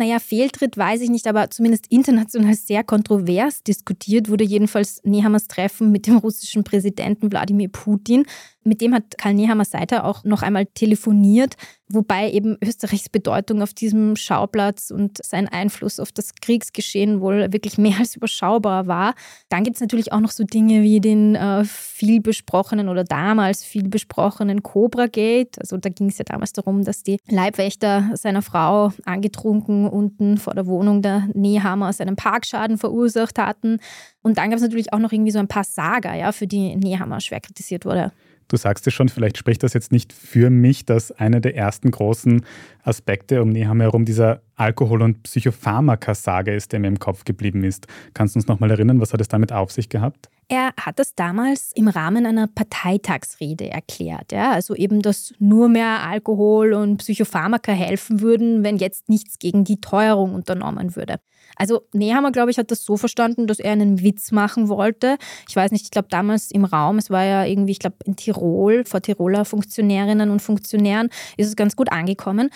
Naja, 0.00 0.20
Fehltritt 0.20 0.78
weiß 0.78 1.00
ich 1.00 1.10
nicht, 1.10 1.26
aber 1.26 1.50
zumindest 1.50 1.88
international 1.88 2.54
sehr 2.54 2.84
kontrovers 2.84 3.64
diskutiert 3.64 4.28
wurde 4.28 4.44
jedenfalls 4.44 5.00
Nehammers 5.02 5.48
Treffen 5.48 5.90
mit 5.90 6.06
dem 6.06 6.18
russischen 6.18 6.62
Präsidenten 6.62 7.32
Wladimir 7.32 7.68
Putin. 7.68 8.24
Mit 8.68 8.80
dem 8.82 8.94
hat 8.94 9.16
Karl 9.16 9.34
Nehammer 9.34 9.64
seither 9.64 10.04
auch 10.04 10.24
noch 10.24 10.42
einmal 10.42 10.66
telefoniert, 10.66 11.56
wobei 11.88 12.30
eben 12.30 12.58
Österreichs 12.62 13.08
Bedeutung 13.08 13.62
auf 13.62 13.72
diesem 13.72 14.14
Schauplatz 14.14 14.90
und 14.90 15.18
sein 15.24 15.48
Einfluss 15.48 15.98
auf 15.98 16.12
das 16.12 16.34
Kriegsgeschehen 16.34 17.22
wohl 17.22 17.50
wirklich 17.52 17.78
mehr 17.78 17.98
als 17.98 18.14
überschaubar 18.14 18.86
war. 18.86 19.14
Dann 19.48 19.64
gibt 19.64 19.76
es 19.76 19.80
natürlich 19.80 20.12
auch 20.12 20.20
noch 20.20 20.30
so 20.30 20.44
Dinge 20.44 20.82
wie 20.82 21.00
den 21.00 21.34
äh, 21.34 21.64
viel 21.64 22.20
besprochenen 22.20 22.88
oder 22.88 23.04
damals 23.04 23.64
viel 23.64 23.88
besprochenen 23.88 24.62
Cobra 24.62 25.06
Gate. 25.06 25.58
Also 25.58 25.78
da 25.78 25.88
ging 25.88 26.08
es 26.08 26.18
ja 26.18 26.24
damals 26.24 26.52
darum, 26.52 26.84
dass 26.84 27.02
die 27.02 27.18
Leibwächter 27.28 28.10
seiner 28.14 28.42
Frau 28.42 28.92
angetrunken 29.04 29.88
unten 29.88 30.36
vor 30.36 30.54
der 30.54 30.66
Wohnung 30.66 31.00
der 31.00 31.28
Nehammers 31.32 32.00
einen 32.02 32.16
Parkschaden 32.16 32.76
verursacht 32.76 33.38
hatten. 33.38 33.78
Und 34.22 34.38
dann 34.38 34.50
gab 34.50 34.56
es 34.56 34.62
natürlich 34.62 34.92
auch 34.92 34.98
noch 34.98 35.12
irgendwie 35.12 35.30
so 35.30 35.38
ein 35.38 35.48
paar 35.48 35.64
Saga, 35.64 36.14
ja, 36.14 36.32
für 36.32 36.46
die 36.46 36.76
Nehammer 36.76 37.20
schwer 37.20 37.40
kritisiert 37.40 37.84
wurde. 37.84 38.12
Du 38.48 38.56
sagst 38.56 38.86
es 38.86 38.94
schon, 38.94 39.10
vielleicht 39.10 39.36
spricht 39.36 39.62
das 39.62 39.74
jetzt 39.74 39.92
nicht 39.92 40.10
für 40.10 40.48
mich, 40.48 40.86
dass 40.86 41.12
einer 41.12 41.40
der 41.40 41.54
ersten 41.54 41.90
großen 41.90 42.42
Aspekte 42.82 43.42
um 43.42 43.50
Neham 43.50 43.82
herum 43.82 44.06
dieser 44.06 44.40
Alkohol- 44.56 45.02
und 45.02 45.22
Psychopharmaka-Sage 45.22 46.54
ist, 46.54 46.72
der 46.72 46.80
mir 46.80 46.88
im 46.88 46.98
Kopf 46.98 47.24
geblieben 47.24 47.62
ist. 47.62 47.86
Kannst 48.14 48.34
du 48.34 48.38
uns 48.38 48.48
nochmal 48.48 48.70
erinnern, 48.70 49.00
was 49.00 49.12
hat 49.12 49.20
es 49.20 49.28
damit 49.28 49.52
auf 49.52 49.70
sich 49.70 49.90
gehabt? 49.90 50.30
Er 50.48 50.72
hat 50.80 50.98
das 50.98 51.14
damals 51.14 51.72
im 51.74 51.88
Rahmen 51.88 52.24
einer 52.24 52.46
Parteitagsrede 52.46 53.68
erklärt. 53.68 54.32
Ja? 54.32 54.52
Also 54.52 54.74
eben, 54.74 55.02
dass 55.02 55.34
nur 55.38 55.68
mehr 55.68 56.02
Alkohol 56.02 56.72
und 56.72 56.96
Psychopharmaka 56.96 57.72
helfen 57.72 58.22
würden, 58.22 58.64
wenn 58.64 58.78
jetzt 58.78 59.10
nichts 59.10 59.38
gegen 59.38 59.64
die 59.64 59.82
Teuerung 59.82 60.34
unternommen 60.34 60.96
würde. 60.96 61.20
Also 61.58 61.82
Nehammer, 61.92 62.32
glaube 62.32 62.50
ich, 62.50 62.58
hat 62.58 62.70
das 62.70 62.84
so 62.84 62.96
verstanden, 62.96 63.46
dass 63.46 63.58
er 63.58 63.72
einen 63.72 64.02
Witz 64.02 64.32
machen 64.32 64.68
wollte. 64.68 65.18
Ich 65.48 65.56
weiß 65.56 65.72
nicht, 65.72 65.84
ich 65.84 65.90
glaube 65.90 66.08
damals 66.10 66.50
im 66.50 66.64
Raum, 66.64 66.98
es 66.98 67.10
war 67.10 67.24
ja 67.24 67.44
irgendwie, 67.44 67.72
ich 67.72 67.80
glaube 67.80 67.96
in 68.04 68.16
Tirol, 68.16 68.84
vor 68.84 69.02
Tiroler 69.02 69.44
Funktionärinnen 69.44 70.30
und 70.30 70.40
Funktionären, 70.40 71.10
ist 71.36 71.48
es 71.48 71.56
ganz 71.56 71.76
gut 71.76 71.90
angekommen. 71.92 72.50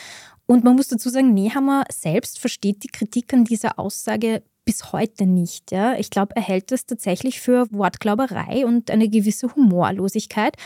Und 0.47 0.65
man 0.65 0.77
muss 0.77 0.89
dazu 0.89 1.09
sagen, 1.09 1.35
Nehammer 1.35 1.85
selbst 1.91 2.39
versteht 2.39 2.83
die 2.85 2.89
Kritik 2.89 3.33
an 3.33 3.45
dieser 3.45 3.79
Aussage 3.79 4.43
bis 4.65 4.93
heute 4.93 5.27
nicht. 5.27 5.73
Ja. 5.73 5.95
Ich 5.95 6.11
glaube, 6.11 6.37
er 6.37 6.43
hält 6.43 6.73
es 6.73 6.87
tatsächlich 6.87 7.41
für 7.41 7.67
Wortglauberei 7.71 8.65
und 8.65 8.91
eine 8.91 9.09
gewisse 9.09 9.55
Humorlosigkeit. 9.55 10.57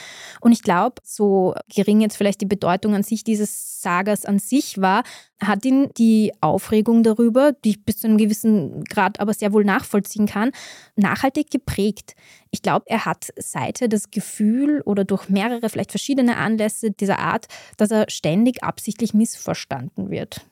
Und 0.41 0.53
ich 0.53 0.63
glaube, 0.63 0.97
so 1.03 1.55
gering 1.75 2.01
jetzt 2.01 2.17
vielleicht 2.17 2.41
die 2.41 2.47
Bedeutung 2.47 2.95
an 2.95 3.03
sich 3.03 3.25
dieses 3.25 3.83
Sagas 3.83 4.25
an 4.25 4.39
sich 4.39 4.81
war, 4.81 5.03
hat 5.41 5.65
ihn 5.65 5.91
die 5.97 6.33
Aufregung 6.41 7.03
darüber, 7.03 7.53
die 7.53 7.71
ich 7.71 7.85
bis 7.85 7.99
zu 7.99 8.07
einem 8.07 8.19
gewissen 8.19 8.85
Grad 8.85 9.21
aber 9.21 9.35
sehr 9.35 9.53
wohl 9.53 9.65
nachvollziehen 9.65 10.27
kann, 10.27 10.51
nachhaltig 10.97 11.51
geprägt. 11.51 12.15
Ich 12.51 12.63
glaube, 12.63 12.87
er 12.89 13.05
hat 13.05 13.33
seither 13.37 13.89
das 13.89 14.11
Gefühl 14.11 14.81
oder 14.83 15.05
durch 15.05 15.29
mehrere, 15.29 15.69
vielleicht 15.69 15.91
verschiedene 15.91 16.37
Anlässe 16.37 16.91
dieser 16.91 17.19
Art, 17.19 17.47
dass 17.77 17.91
er 17.91 18.07
ständig 18.09 18.63
absichtlich 18.63 19.15
missverstanden 19.15 20.11
wird. 20.11 20.47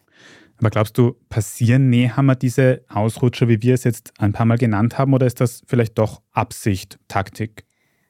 Aber 0.64 0.70
glaubst 0.70 0.96
du, 0.96 1.14
passieren 1.28 1.90
Nehammer 1.90 2.36
diese 2.36 2.86
Ausrutscher, 2.88 3.48
wie 3.48 3.60
wir 3.60 3.74
es 3.74 3.84
jetzt 3.84 4.14
ein 4.18 4.32
paar 4.32 4.46
Mal 4.46 4.56
genannt 4.56 4.96
haben, 4.96 5.12
oder 5.12 5.26
ist 5.26 5.42
das 5.42 5.60
vielleicht 5.66 5.98
doch 5.98 6.22
Absicht, 6.32 6.98
Taktik? 7.06 7.66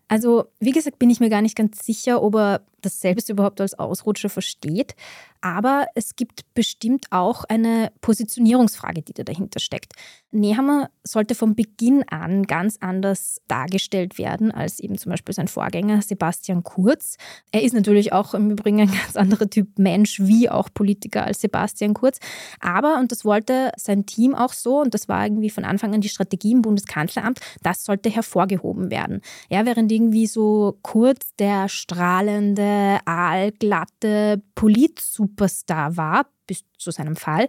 Also, 0.06 0.44
wie 0.60 0.70
gesagt, 0.70 1.00
bin 1.00 1.10
ich 1.10 1.18
mir 1.18 1.30
gar 1.30 1.42
nicht 1.42 1.56
ganz 1.56 1.84
sicher, 1.84 2.22
ob 2.22 2.36
er 2.36 2.60
das 2.84 3.00
selbst 3.00 3.28
überhaupt 3.28 3.60
als 3.60 3.78
Ausrutscher 3.78 4.28
versteht. 4.28 4.94
Aber 5.40 5.86
es 5.94 6.16
gibt 6.16 6.42
bestimmt 6.54 7.04
auch 7.10 7.44
eine 7.44 7.92
Positionierungsfrage, 8.00 9.02
die 9.02 9.12
da 9.12 9.24
dahinter 9.24 9.60
steckt. 9.60 9.92
Nehammer 10.30 10.88
sollte 11.02 11.34
von 11.34 11.54
Beginn 11.54 12.02
an 12.08 12.44
ganz 12.44 12.78
anders 12.80 13.42
dargestellt 13.46 14.16
werden 14.16 14.50
als 14.50 14.80
eben 14.80 14.96
zum 14.96 15.10
Beispiel 15.10 15.34
sein 15.34 15.48
Vorgänger 15.48 16.00
Sebastian 16.00 16.64
Kurz. 16.64 17.18
Er 17.52 17.62
ist 17.62 17.74
natürlich 17.74 18.14
auch 18.14 18.32
im 18.32 18.52
Übrigen 18.52 18.80
ein 18.80 18.90
ganz 18.90 19.16
anderer 19.16 19.50
Typ 19.50 19.78
Mensch 19.78 20.18
wie 20.20 20.48
auch 20.48 20.70
Politiker 20.72 21.24
als 21.24 21.42
Sebastian 21.42 21.92
Kurz. 21.92 22.20
Aber, 22.58 22.98
und 22.98 23.12
das 23.12 23.26
wollte 23.26 23.70
sein 23.76 24.06
Team 24.06 24.34
auch 24.34 24.54
so, 24.54 24.80
und 24.80 24.94
das 24.94 25.08
war 25.08 25.24
irgendwie 25.24 25.50
von 25.50 25.64
Anfang 25.64 25.92
an 25.92 26.00
die 26.00 26.08
Strategie 26.08 26.52
im 26.52 26.62
Bundeskanzleramt, 26.62 27.40
das 27.62 27.84
sollte 27.84 28.08
hervorgehoben 28.08 28.90
werden. 28.90 29.20
Ja, 29.50 29.66
während 29.66 29.92
irgendwie 29.92 30.26
so 30.26 30.78
Kurz 30.80 31.34
der 31.38 31.68
strahlende, 31.68 32.64
aalglatte 33.04 34.42
Polit-Superstar 34.54 35.96
war, 35.96 36.26
bis 36.46 36.64
zu 36.78 36.90
seinem 36.90 37.16
Fall, 37.16 37.46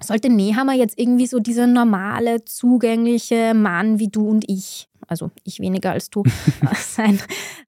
sollte 0.00 0.30
Nehammer 0.30 0.74
jetzt 0.74 0.98
irgendwie 0.98 1.26
so 1.26 1.38
dieser 1.38 1.66
normale, 1.66 2.44
zugängliche 2.44 3.54
Mann 3.54 3.98
wie 3.98 4.08
du 4.08 4.28
und 4.28 4.44
ich 4.48 4.87
also 5.08 5.30
ich 5.44 5.58
weniger 5.60 5.92
als 5.92 6.10
du, 6.10 6.22
sein. 6.76 7.18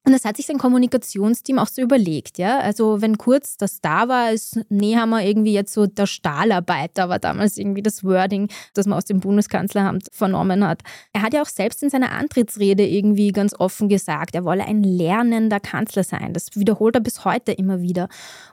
Und 0.04 0.12
das 0.12 0.24
hat 0.24 0.36
sich 0.36 0.46
sein 0.46 0.58
Kommunikationsteam 0.58 1.58
auch 1.58 1.66
so 1.66 1.82
überlegt, 1.82 2.38
ja. 2.38 2.58
Also 2.58 3.00
wenn 3.00 3.18
Kurz 3.18 3.56
das 3.56 3.80
da 3.80 4.08
war, 4.08 4.30
ist 4.30 4.60
Nehammer 4.68 5.22
irgendwie 5.24 5.52
jetzt 5.52 5.72
so 5.72 5.86
der 5.86 6.06
Stahlarbeiter, 6.06 7.08
war 7.08 7.18
damals 7.18 7.56
irgendwie 7.56 7.82
das 7.82 8.04
Wording, 8.04 8.48
das 8.74 8.86
man 8.86 8.98
aus 8.98 9.04
dem 9.04 9.20
Bundeskanzleramt 9.20 10.08
vernommen 10.12 10.66
hat. 10.66 10.82
Er 11.12 11.22
hat 11.22 11.34
ja 11.34 11.42
auch 11.42 11.48
selbst 11.48 11.82
in 11.82 11.90
seiner 11.90 12.12
Antrittsrede 12.12 12.86
irgendwie 12.86 13.32
ganz 13.32 13.54
offen 13.58 13.88
gesagt, 13.88 14.34
er 14.34 14.44
wolle 14.44 14.64
ein 14.64 14.82
lernender 14.82 15.60
Kanzler 15.60 16.04
sein. 16.04 16.32
Das 16.32 16.54
wiederholt 16.54 16.94
er 16.94 17.00
bis 17.00 17.24
heute 17.24 17.52
immer 17.52 17.80
wieder. 17.80 18.08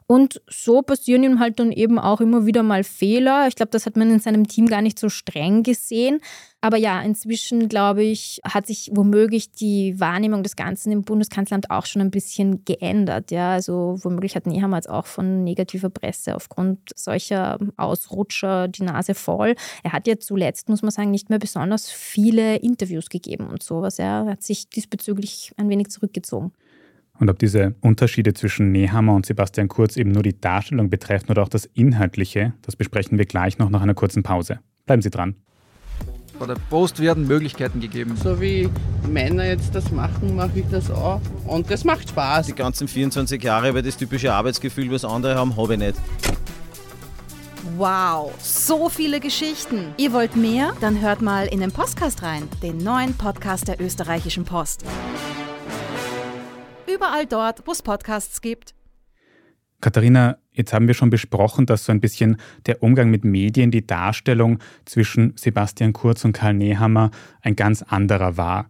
Und 0.08 0.42
so 0.50 0.82
passieren 0.82 1.24
ihm 1.24 1.40
halt 1.40 1.60
dann 1.60 1.72
eben 1.72 2.00
auch 2.00 2.22
immer 2.22 2.46
wieder 2.46 2.64
mal 2.64 2.84
Fehler. 2.86 3.48
Ich 3.48 3.56
glaube, 3.56 3.72
das 3.72 3.86
hat 3.86 3.98
man 3.98 4.10
in 4.10 4.20
seinem 4.20 4.48
Team 4.48 4.68
gar 4.68 4.82
nicht 4.82 4.98
so 4.98 5.10
streng 5.10 5.64
gesehen. 5.64 6.20
Aber 6.68 6.76
ja, 6.76 7.02
inzwischen, 7.02 7.70
glaube 7.70 8.04
ich, 8.04 8.42
hat 8.44 8.68
sich 8.68 8.92
womöglich 8.94 9.54
die 9.54 9.98
Wahrnehmung 10.02 10.44
des 10.44 10.58
Ganzen 10.58 10.92
im 10.92 11.04
Bundeskanzleramt 11.04 11.72
auch 11.72 11.86
schon 11.86 12.02
ein 12.02 12.12
bisschen 12.12 12.66
geändert. 12.66 13.32
Ja, 13.32 13.54
also 13.54 13.96
womöglich 14.02 14.36
hat 14.36 14.48
Nehammer 14.48 14.82
auch 14.90 15.06
von 15.06 15.46
negativer 15.46 15.90
Presse 15.90 16.36
aufgrund 16.36 16.80
solcher 16.94 17.58
Ausrutscher 17.78 18.68
die 18.68 18.84
Nase 18.84 19.14
voll. 19.14 19.56
Er 19.82 19.94
hat 19.94 20.08
ja 20.08 20.20
zuletzt, 20.20 20.68
muss 20.68 20.82
man 20.82 20.92
sagen, 20.92 21.10
nicht 21.10 21.30
mehr 21.30 21.40
besonders 21.40 21.90
viele 21.90 22.58
Interviews 22.58 23.08
gegeben 23.08 23.48
und 23.48 23.64
sowas. 23.64 23.98
Er 23.98 24.26
hat 24.26 24.44
sich 24.44 24.68
diesbezüglich 24.68 25.54
ein 25.56 25.70
wenig 25.70 25.88
zurückgezogen. 25.88 26.52
Und 27.18 27.30
ob 27.30 27.40
diese 27.40 27.76
Unterschiede 27.80 28.34
zwischen 28.34 28.74
Nehammer 28.74 29.16
und 29.16 29.26
Sebastian 29.26 29.70
Kurz 29.70 29.96
eben 29.96 30.12
nur 30.12 30.24
die 30.24 30.38
Darstellung 30.38 30.90
betreffen 30.90 31.32
oder 31.32 31.44
auch 31.44 31.50
das 31.50 31.64
Inhaltliche, 31.64 32.56
das 32.62 32.76
besprechen 32.76 33.18
wir 33.18 33.26
gleich 33.26 33.58
noch 33.58 33.70
nach 33.70 33.82
einer 33.82 33.96
kurzen 33.96 34.22
Pause. 34.22 34.60
Bleiben 34.86 35.02
Sie 35.02 35.10
dran. 35.10 35.38
Bei 36.40 36.46
der 36.46 36.58
Post 36.70 37.00
werden 37.00 37.26
Möglichkeiten 37.28 37.80
gegeben. 37.80 38.16
So 38.16 38.40
wie 38.40 38.70
Männer 39.08 39.46
jetzt 39.46 39.74
das 39.74 39.92
machen, 39.92 40.36
mache 40.36 40.60
ich 40.60 40.66
das 40.70 40.92
auch. 40.92 41.20
Und 41.46 41.72
das 41.72 41.84
macht 41.84 42.10
Spaß. 42.10 42.46
Die 42.46 42.54
ganzen 42.54 42.88
24 42.88 43.42
Jahre 43.42 43.70
über 43.70 43.82
das 43.82 43.98
typische 43.98 44.32
Arbeitsgefühl, 44.34 44.92
was 44.92 45.04
andere 45.04 45.36
haben, 45.36 45.58
habe 45.58 45.74
ich 45.74 45.80
nicht. 45.80 45.96
Wow, 47.76 48.34
so 48.40 48.88
viele 48.88 49.20
Geschichten. 49.20 49.94
Ihr 49.98 50.14
wollt 50.14 50.36
mehr? 50.36 50.74
Dann 50.80 51.02
hört 51.02 51.22
mal 51.22 51.48
in 51.48 51.60
den 51.60 51.72
Podcast 51.72 52.22
rein, 52.22 52.48
den 52.62 52.78
neuen 52.78 53.16
Podcast 53.16 53.68
der 53.68 53.82
österreichischen 53.82 54.46
Post. 54.46 54.84
Überall 56.92 57.26
dort, 57.26 57.66
wo 57.66 57.72
es 57.72 57.82
Podcasts 57.82 58.42
gibt. 58.42 58.74
Katharina, 59.82 60.38
jetzt 60.58 60.74
haben 60.74 60.88
wir 60.88 60.94
schon 60.94 61.10
besprochen, 61.10 61.66
dass 61.66 61.86
so 61.86 61.92
ein 61.92 62.02
bisschen 62.02 62.38
der 62.66 62.84
Umgang 62.84 63.10
mit 63.10 63.24
Medien, 63.24 63.72
die 63.72 63.86
Darstellung 63.86 64.60
zwischen 64.86 65.34
Sebastian 65.38 65.94
Kurz 65.94 66.26
und 66.26 66.34
Karl 66.34 66.56
Nehammer 66.56 67.12
ein 67.42 67.56
ganz 67.56 67.84
anderer 67.84 68.38
war. 68.38 68.68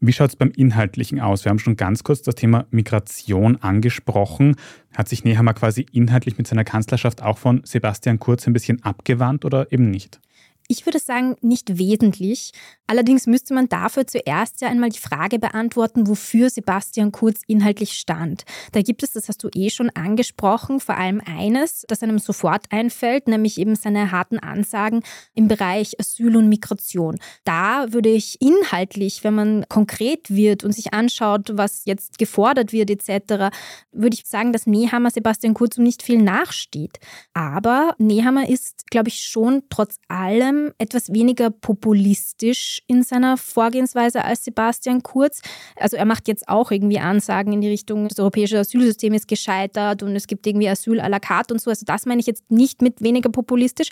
Wie 0.00 0.12
schaut 0.12 0.30
es 0.30 0.36
beim 0.36 0.50
Inhaltlichen 0.50 1.20
aus? 1.20 1.44
Wir 1.44 1.50
haben 1.50 1.58
schon 1.58 1.76
ganz 1.76 2.04
kurz 2.04 2.22
das 2.22 2.34
Thema 2.34 2.66
Migration 2.70 3.56
angesprochen. 3.56 4.56
Hat 4.94 5.08
sich 5.08 5.24
Nehammer 5.24 5.54
quasi 5.54 5.86
inhaltlich 5.90 6.36
mit 6.36 6.46
seiner 6.46 6.64
Kanzlerschaft 6.64 7.22
auch 7.22 7.38
von 7.38 7.62
Sebastian 7.64 8.18
Kurz 8.18 8.46
ein 8.46 8.52
bisschen 8.52 8.82
abgewandt 8.82 9.44
oder 9.44 9.72
eben 9.72 9.90
nicht? 9.90 10.20
Ich 10.68 10.84
würde 10.84 10.98
sagen, 10.98 11.36
nicht 11.42 11.78
wesentlich. 11.78 12.52
Allerdings 12.88 13.26
müsste 13.26 13.54
man 13.54 13.68
dafür 13.68 14.06
zuerst 14.06 14.60
ja 14.60 14.68
einmal 14.68 14.90
die 14.90 14.98
Frage 14.98 15.38
beantworten, 15.38 16.06
wofür 16.06 16.50
Sebastian 16.50 17.12
Kurz 17.12 17.42
inhaltlich 17.46 17.92
stand. 17.92 18.44
Da 18.72 18.82
gibt 18.82 19.02
es, 19.02 19.12
das 19.12 19.28
hast 19.28 19.42
du 19.42 19.48
eh 19.54 19.70
schon 19.70 19.90
angesprochen, 19.90 20.80
vor 20.80 20.96
allem 20.96 21.20
eines, 21.24 21.84
das 21.88 22.02
einem 22.02 22.18
sofort 22.18 22.66
einfällt, 22.70 23.28
nämlich 23.28 23.58
eben 23.58 23.76
seine 23.76 24.10
harten 24.12 24.38
Ansagen 24.38 25.02
im 25.34 25.48
Bereich 25.48 25.98
Asyl 26.00 26.36
und 26.36 26.48
Migration. 26.48 27.18
Da 27.44 27.92
würde 27.92 28.10
ich 28.10 28.40
inhaltlich, 28.40 29.24
wenn 29.24 29.34
man 29.34 29.64
konkret 29.68 30.30
wird 30.30 30.64
und 30.64 30.72
sich 30.72 30.92
anschaut, 30.92 31.50
was 31.54 31.84
jetzt 31.84 32.18
gefordert 32.18 32.72
wird 32.72 32.90
etc., 32.90 33.54
würde 33.92 34.14
ich 34.14 34.26
sagen, 34.26 34.52
dass 34.52 34.66
Nehammer 34.66 35.10
Sebastian 35.10 35.54
Kurz 35.54 35.78
um 35.78 35.84
nicht 35.84 36.02
viel 36.02 36.22
nachsteht. 36.22 36.98
Aber 37.34 37.94
Nehammer 37.98 38.48
ist, 38.48 38.90
glaube 38.90 39.08
ich, 39.08 39.22
schon 39.22 39.62
trotz 39.70 39.98
allem 40.08 40.55
allem 40.56 40.72
etwas 40.78 41.12
weniger 41.12 41.50
populistisch 41.50 42.82
in 42.86 43.02
seiner 43.02 43.36
Vorgehensweise 43.36 44.24
als 44.24 44.44
Sebastian 44.44 45.02
Kurz. 45.02 45.40
Also 45.76 45.96
er 45.96 46.04
macht 46.04 46.28
jetzt 46.28 46.48
auch 46.48 46.70
irgendwie 46.70 46.98
Ansagen 46.98 47.52
in 47.52 47.60
die 47.60 47.68
Richtung, 47.68 48.08
das 48.08 48.18
europäische 48.18 48.58
Asylsystem 48.58 49.14
ist 49.14 49.28
gescheitert 49.28 50.02
und 50.02 50.14
es 50.16 50.26
gibt 50.26 50.46
irgendwie 50.46 50.68
Asyl 50.68 51.00
à 51.00 51.08
la 51.08 51.20
carte 51.20 51.54
und 51.54 51.60
so. 51.60 51.70
Also 51.70 51.84
das 51.84 52.06
meine 52.06 52.20
ich 52.20 52.26
jetzt 52.26 52.50
nicht 52.50 52.82
mit 52.82 53.02
weniger 53.02 53.30
populistisch. 53.30 53.88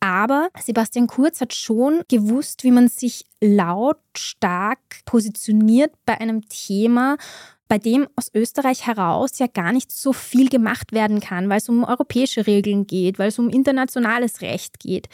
Aber 0.00 0.48
Sebastian 0.60 1.06
Kurz 1.06 1.40
hat 1.40 1.54
schon 1.54 2.02
gewusst, 2.08 2.64
wie 2.64 2.70
man 2.70 2.88
sich 2.88 3.24
laut, 3.40 3.98
stark 4.16 4.78
positioniert 5.04 5.92
bei 6.04 6.20
einem 6.20 6.48
Thema, 6.48 7.16
bei 7.68 7.78
dem 7.78 8.08
aus 8.16 8.30
Österreich 8.34 8.86
heraus 8.86 9.38
ja 9.38 9.46
gar 9.46 9.72
nicht 9.72 9.92
so 9.92 10.12
viel 10.12 10.48
gemacht 10.48 10.92
werden 10.92 11.20
kann, 11.20 11.48
weil 11.48 11.58
es 11.58 11.68
um 11.68 11.84
europäische 11.84 12.46
Regeln 12.46 12.86
geht, 12.86 13.18
weil 13.18 13.28
es 13.28 13.38
um 13.38 13.50
internationales 13.50 14.40
Recht 14.40 14.80
geht. 14.80 15.08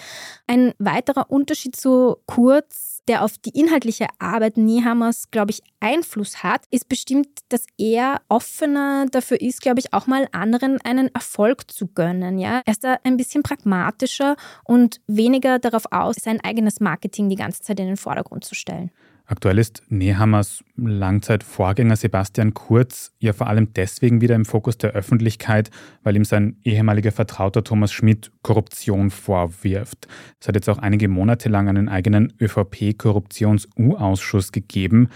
Ein 0.47 0.73
weiterer 0.79 1.31
Unterschied 1.31 1.75
zu 1.77 2.17
Kurz, 2.27 3.03
der 3.09 3.25
auf 3.25 3.37
die 3.39 3.59
inhaltliche 3.59 4.07
Arbeit 4.19 4.57
Niehammers, 4.57 5.31
glaube 5.31 5.51
ich, 5.51 5.63
Einfluss 5.81 6.43
hat, 6.43 6.63
ist 6.71 6.89
bestimmt, 6.89 7.29
dass 7.49 7.67
er 7.77 8.23
offener 8.29 9.07
dafür 9.11 9.41
ist, 9.41 9.61
glaube 9.61 9.81
ich, 9.81 9.93
auch 9.93 10.07
mal 10.07 10.29
anderen 10.33 10.81
einen 10.81 11.09
Erfolg 11.15 11.71
zu 11.71 11.89
gönnen. 11.89 12.39
Ja? 12.39 12.63
Er 12.65 12.73
ist 12.73 12.85
da 12.85 12.99
ein 13.05 13.17
bisschen 13.17 13.43
pragmatischer 13.43 14.37
und 14.65 15.01
weniger 15.07 15.59
darauf 15.59 15.85
aus, 15.91 16.17
sein 16.21 16.41
eigenes 16.43 16.81
Marketing 16.81 17.29
die 17.29 17.37
ganze 17.37 17.63
Zeit 17.63 17.81
in 17.81 17.87
den 17.87 17.97
Vordergrund 17.97 18.45
zu 18.45 18.55
stellen. 18.55 18.91
Aktuell 19.27 19.59
ist 19.59 19.83
Nehammers 19.89 20.63
Langzeitvorgänger 20.77 21.97
Sebastian 21.97 22.53
Kurz 22.53 23.11
ja 23.19 23.33
vor 23.33 23.47
allem 23.47 23.73
deswegen 23.73 24.21
wieder 24.21 24.35
im 24.35 24.45
Fokus 24.45 24.77
der 24.77 24.93
Öffentlichkeit, 24.93 25.71
weil 26.03 26.15
ihm 26.15 26.27
sein 26.27 26.59
ehemaliger 26.63 27.11
Vertrauter 27.11 27.65
Thomas 27.65 27.91
Schmidt 27.91 28.31
Korruption 28.43 29.09
vorwirft. 29.11 30.09
Es 30.41 30.49
hat 30.49 30.57
jetzt 30.57 30.69
auch 30.69 30.77
einige 30.77 31.09
Monate 31.09 31.49
lang 31.49 31.71
einen 31.71 31.89
eigenen 31.89 32.35
ÖVP-Korruptions-U-Ausschuss 32.39 34.53
gegeben. 34.53 35.09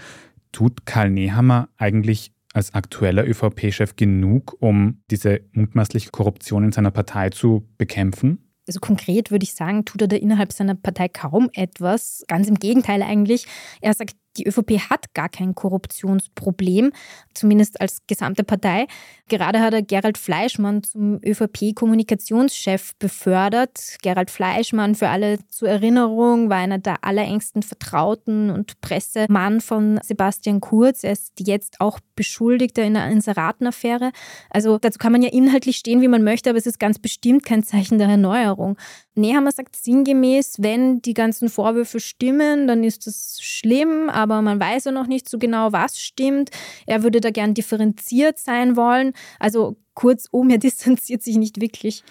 Tut 0.51 0.87
Karl 0.87 1.11
Nehammer 1.11 1.69
eigentlich 1.77 2.31
als 2.53 2.73
aktueller 2.73 3.27
ÖVP-Chef 3.27 3.95
genug, 3.95 4.57
um 4.59 5.03
diese 5.11 5.41
mutmaßliche 5.51 6.09
Korruption 6.09 6.63
in 6.63 6.71
seiner 6.71 6.89
Partei 6.89 7.29
zu 7.29 7.69
bekämpfen? 7.77 8.48
Also 8.69 8.79
konkret 8.81 9.31
würde 9.31 9.45
ich 9.45 9.55
sagen, 9.55 9.83
tut 9.83 9.99
er 10.03 10.07
da 10.07 10.15
innerhalb 10.15 10.53
seiner 10.53 10.75
Partei 10.75 11.07
kaum 11.07 11.49
etwas. 11.53 12.23
Ganz 12.27 12.47
im 12.47 12.53
Gegenteil 12.53 13.01
eigentlich. 13.01 13.47
Er 13.81 13.95
sagt 13.95 14.15
die 14.39 14.47
ÖVP 14.47 14.79
hat 14.89 15.13
gar 15.13 15.29
kein 15.29 15.53
Korruptionsproblem, 15.53 16.91
zumindest 17.33 17.81
als 17.81 17.99
gesamte 18.07 18.43
Partei. 18.43 18.87
Gerade 19.27 19.59
hat 19.59 19.73
er 19.73 19.81
Gerald 19.81 20.17
Fleischmann 20.17 20.83
zum 20.83 21.19
ÖVP-Kommunikationschef 21.23 22.95
befördert. 22.97 23.97
Gerald 24.01 24.31
Fleischmann, 24.31 24.95
für 24.95 25.09
alle 25.09 25.39
zur 25.49 25.69
Erinnerung, 25.69 26.49
war 26.49 26.57
einer 26.57 26.79
der 26.79 27.03
allerengsten 27.03 27.61
Vertrauten 27.61 28.49
und 28.49 28.79
Pressemann 28.81 29.61
von 29.61 29.99
Sebastian 30.03 30.61
Kurz. 30.61 31.03
Er 31.03 31.11
ist 31.11 31.33
jetzt 31.39 31.81
auch 31.81 31.99
Beschuldigter 32.15 32.83
in 32.83 32.95
der 32.95 33.09
Inseratenaffäre. 33.09 34.11
Also 34.49 34.77
dazu 34.77 34.97
kann 34.97 35.11
man 35.11 35.21
ja 35.21 35.29
inhaltlich 35.29 35.77
stehen, 35.77 36.01
wie 36.01 36.07
man 36.07 36.23
möchte, 36.23 36.49
aber 36.49 36.59
es 36.59 36.65
ist 36.65 36.79
ganz 36.79 36.99
bestimmt 36.99 37.45
kein 37.45 37.63
Zeichen 37.63 37.97
der 37.97 38.07
Erneuerung. 38.07 38.77
Nehammer 39.15 39.51
sagt 39.51 39.75
sinngemäß, 39.75 40.55
wenn 40.59 41.01
die 41.01 41.13
ganzen 41.13 41.49
Vorwürfe 41.49 41.99
stimmen, 41.99 42.67
dann 42.67 42.83
ist 42.83 43.05
das 43.05 43.39
schlimm, 43.41 44.09
aber 44.09 44.28
man 44.29 44.59
weiß 44.59 44.85
ja 44.85 44.91
noch 44.91 45.07
nicht 45.07 45.27
so 45.29 45.37
genau, 45.37 45.71
was 45.71 45.99
stimmt. 45.99 46.49
Er 46.85 47.03
würde 47.03 47.21
da 47.21 47.31
gern 47.31 47.53
differenziert 47.53 48.37
sein 48.37 48.75
wollen. 48.75 49.13
Also 49.39 49.77
kurzum, 49.93 50.49
er 50.49 50.57
distanziert 50.59 51.23
sich 51.23 51.37
nicht 51.37 51.59
wirklich. 51.61 52.03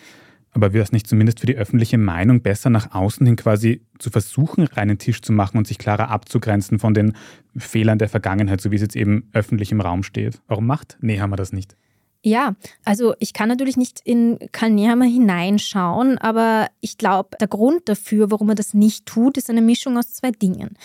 Aber 0.53 0.73
wäre 0.73 0.83
es 0.83 0.93
nicht 0.93 1.07
zumindest 1.07 1.41
für 1.41 1.47
die 1.47 1.57
öffentliche 1.57 1.99
Meinung 1.99 2.43
besser, 2.43 2.71
nach 2.71 2.95
außen 2.95 3.25
hin 3.27 3.37
quasi 3.37 3.83
zu 3.99 4.11
versuchen, 4.11 4.65
reinen 4.65 4.99
Tisch 4.99 5.21
zu 5.23 5.33
machen 5.33 5.59
und 5.59 5.67
sich 5.67 5.79
klarer 5.79 6.09
abzugrenzen 6.11 6.79
von 6.79 6.95
den 6.95 7.17
Fehlern 7.57 7.99
der 7.99 8.09
Vergangenheit, 8.09 8.61
so 8.61 8.71
wie 8.71 8.77
es 8.77 8.83
jetzt 8.83 8.97
eben 8.97 9.29
öffentlich 9.33 9.73
im 9.73 9.81
Raum 9.81 10.03
steht? 10.03 10.41
Warum 10.49 10.67
macht 10.67 10.97
Nehammer 11.01 11.37
das 11.37 11.53
nicht? 11.53 11.77
Ja, 12.25 12.57
also 12.85 13.15
ich 13.21 13.33
kann 13.33 13.49
natürlich 13.49 13.77
nicht 13.77 14.01
in 14.05 14.39
Karl 14.51 14.71
Nehammer 14.71 15.05
hineinschauen, 15.05 16.19
aber 16.19 16.69
ich 16.81 16.99
glaube, 16.99 17.37
der 17.41 17.47
Grund 17.47 17.89
dafür, 17.89 18.31
warum 18.31 18.49
er 18.49 18.55
das 18.57 18.75
nicht 18.75 19.07
tut, 19.07 19.37
ist 19.39 19.51
eine 19.51 19.63
Mischung 19.63 19.97
aus 19.97 20.13
zwei 20.15 20.33
Dingen. 20.33 20.77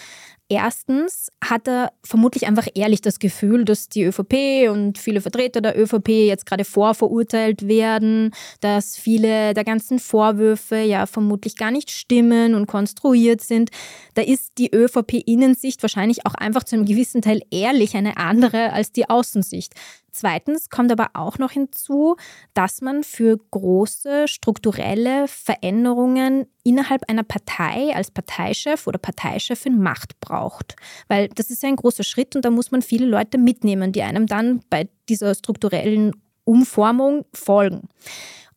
Erstens 0.53 1.31
hat 1.43 1.67
er 1.67 1.91
vermutlich 2.03 2.45
einfach 2.45 2.67
ehrlich 2.75 3.01
das 3.01 3.17
Gefühl, 3.17 3.65
dass 3.65 3.89
die 3.89 4.03
ÖVP 4.03 4.69
und 4.69 4.99
viele 4.99 5.19
Vertreter 5.19 5.61
der 5.61 5.75
ÖVP 5.75 6.09
jetzt 6.09 6.45
gerade 6.45 6.63
vorverurteilt 6.63 7.67
werden, 7.67 8.29
dass 8.61 8.95
viele 8.95 9.55
der 9.55 9.63
ganzen 9.63 9.97
Vorwürfe 9.97 10.77
ja 10.77 11.07
vermutlich 11.07 11.55
gar 11.55 11.71
nicht 11.71 11.89
stimmen 11.89 12.53
und 12.53 12.67
konstruiert 12.67 13.41
sind. 13.41 13.71
Da 14.13 14.21
ist 14.21 14.51
die 14.59 14.71
ÖVP-Innensicht 14.71 15.81
wahrscheinlich 15.81 16.27
auch 16.27 16.35
einfach 16.35 16.63
zu 16.63 16.75
einem 16.75 16.85
gewissen 16.85 17.23
Teil 17.23 17.41
ehrlich 17.49 17.95
eine 17.95 18.17
andere 18.17 18.73
als 18.73 18.91
die 18.91 19.09
Außensicht. 19.09 19.73
Zweitens 20.15 20.69
kommt 20.69 20.91
aber 20.91 21.09
auch 21.15 21.39
noch 21.39 21.51
hinzu, 21.51 22.17
dass 22.53 22.81
man 22.81 23.03
für 23.03 23.35
große 23.49 24.27
strukturelle 24.27 25.27
Veränderungen 25.27 26.45
innerhalb 26.63 27.09
einer 27.09 27.23
Partei 27.23 27.95
als 27.95 28.11
Parteichef 28.11 28.85
oder 28.85 28.99
Parteichefin 28.99 29.81
Macht 29.81 30.19
braucht. 30.19 30.75
Weil 31.07 31.29
das 31.29 31.49
ist 31.49 31.63
ja 31.63 31.69
ein 31.69 31.77
großer 31.77 32.03
Schritt 32.03 32.35
und 32.35 32.45
da 32.45 32.51
muss 32.51 32.69
man 32.69 32.83
viele 32.83 33.07
Leute 33.07 33.39
mitnehmen, 33.39 33.91
die 33.91 34.03
einem 34.03 34.27
dann 34.27 34.61
bei 34.69 34.87
dieser 35.09 35.33
strukturellen 35.33 36.13
Umformung 36.43 37.25
folgen. 37.33 37.89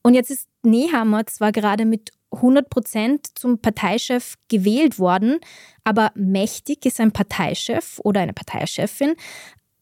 Und 0.02 0.12
jetzt 0.12 0.30
ist 0.30 0.48
Nehammer 0.62 1.26
zwar 1.26 1.52
gerade 1.52 1.86
mit 1.86 2.10
100 2.32 2.68
Prozent 2.68 3.38
zum 3.38 3.60
Parteichef 3.60 4.34
gewählt 4.48 4.98
worden, 4.98 5.38
aber 5.84 6.10
mächtig 6.14 6.84
ist 6.84 7.00
ein 7.00 7.12
Parteichef 7.12 8.00
oder 8.02 8.20
eine 8.20 8.32
Parteichefin 8.32 9.14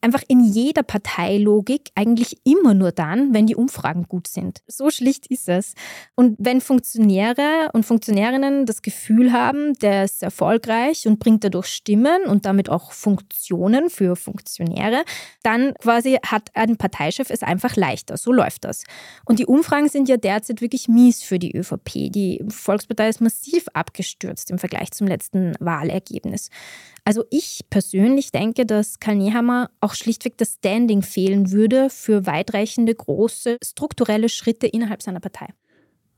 einfach 0.04 0.22
in 0.28 0.44
jeder 0.44 0.82
Parteilogik 0.82 1.90
eigentlich 1.94 2.36
immer 2.44 2.74
nur 2.74 2.92
dann, 2.92 3.32
wenn 3.32 3.46
die 3.46 3.56
Umfragen 3.56 4.04
gut 4.04 4.28
sind. 4.28 4.60
So 4.66 4.90
schlicht 4.90 5.26
ist 5.28 5.48
es. 5.48 5.72
Und 6.14 6.36
wenn 6.38 6.60
Funktionäre 6.60 7.70
und 7.72 7.86
Funktionärinnen 7.86 8.66
das 8.66 8.82
Gefühl 8.82 9.32
haben, 9.32 9.72
der 9.80 10.04
ist 10.04 10.22
erfolgreich 10.22 11.06
und 11.06 11.18
bringt 11.20 11.42
dadurch 11.42 11.68
Stimmen 11.68 12.24
und 12.26 12.44
damit 12.44 12.68
auch 12.68 12.92
Funktionen 12.92 13.88
für 13.88 14.14
Funktionäre, 14.14 15.04
dann 15.42 15.72
quasi 15.80 16.18
hat 16.24 16.50
ein 16.54 16.76
Parteichef 16.76 17.30
es 17.30 17.42
einfach 17.42 17.74
leichter. 17.76 18.18
So 18.18 18.30
läuft 18.30 18.64
das. 18.64 18.84
Und 19.24 19.38
die 19.38 19.46
Umfragen 19.46 19.88
sind 19.88 20.10
ja 20.10 20.18
derzeit 20.18 20.60
wirklich 20.60 20.86
mies 20.86 21.22
für 21.22 21.38
die 21.38 21.56
ÖVP. 21.56 22.12
Die 22.12 22.44
Volkspartei 22.48 23.08
ist 23.08 23.22
massiv 23.22 23.68
abgestürzt 23.72 24.50
im 24.50 24.58
Vergleich 24.58 24.90
zum 24.90 25.06
letzten 25.06 25.54
Wahlergebnis. 25.60 26.50
Also 27.06 27.24
ich 27.30 27.60
persönlich 27.68 28.32
denke, 28.32 28.64
dass 28.64 28.98
Karl 28.98 29.16
Nehammer 29.16 29.70
auch 29.80 29.93
schlichtweg 29.94 30.36
das 30.38 30.54
Standing 30.54 31.02
fehlen 31.02 31.52
würde 31.52 31.90
für 31.90 32.26
weitreichende, 32.26 32.94
große, 32.94 33.58
strukturelle 33.62 34.28
Schritte 34.28 34.66
innerhalb 34.66 35.02
seiner 35.02 35.20
Partei. 35.20 35.48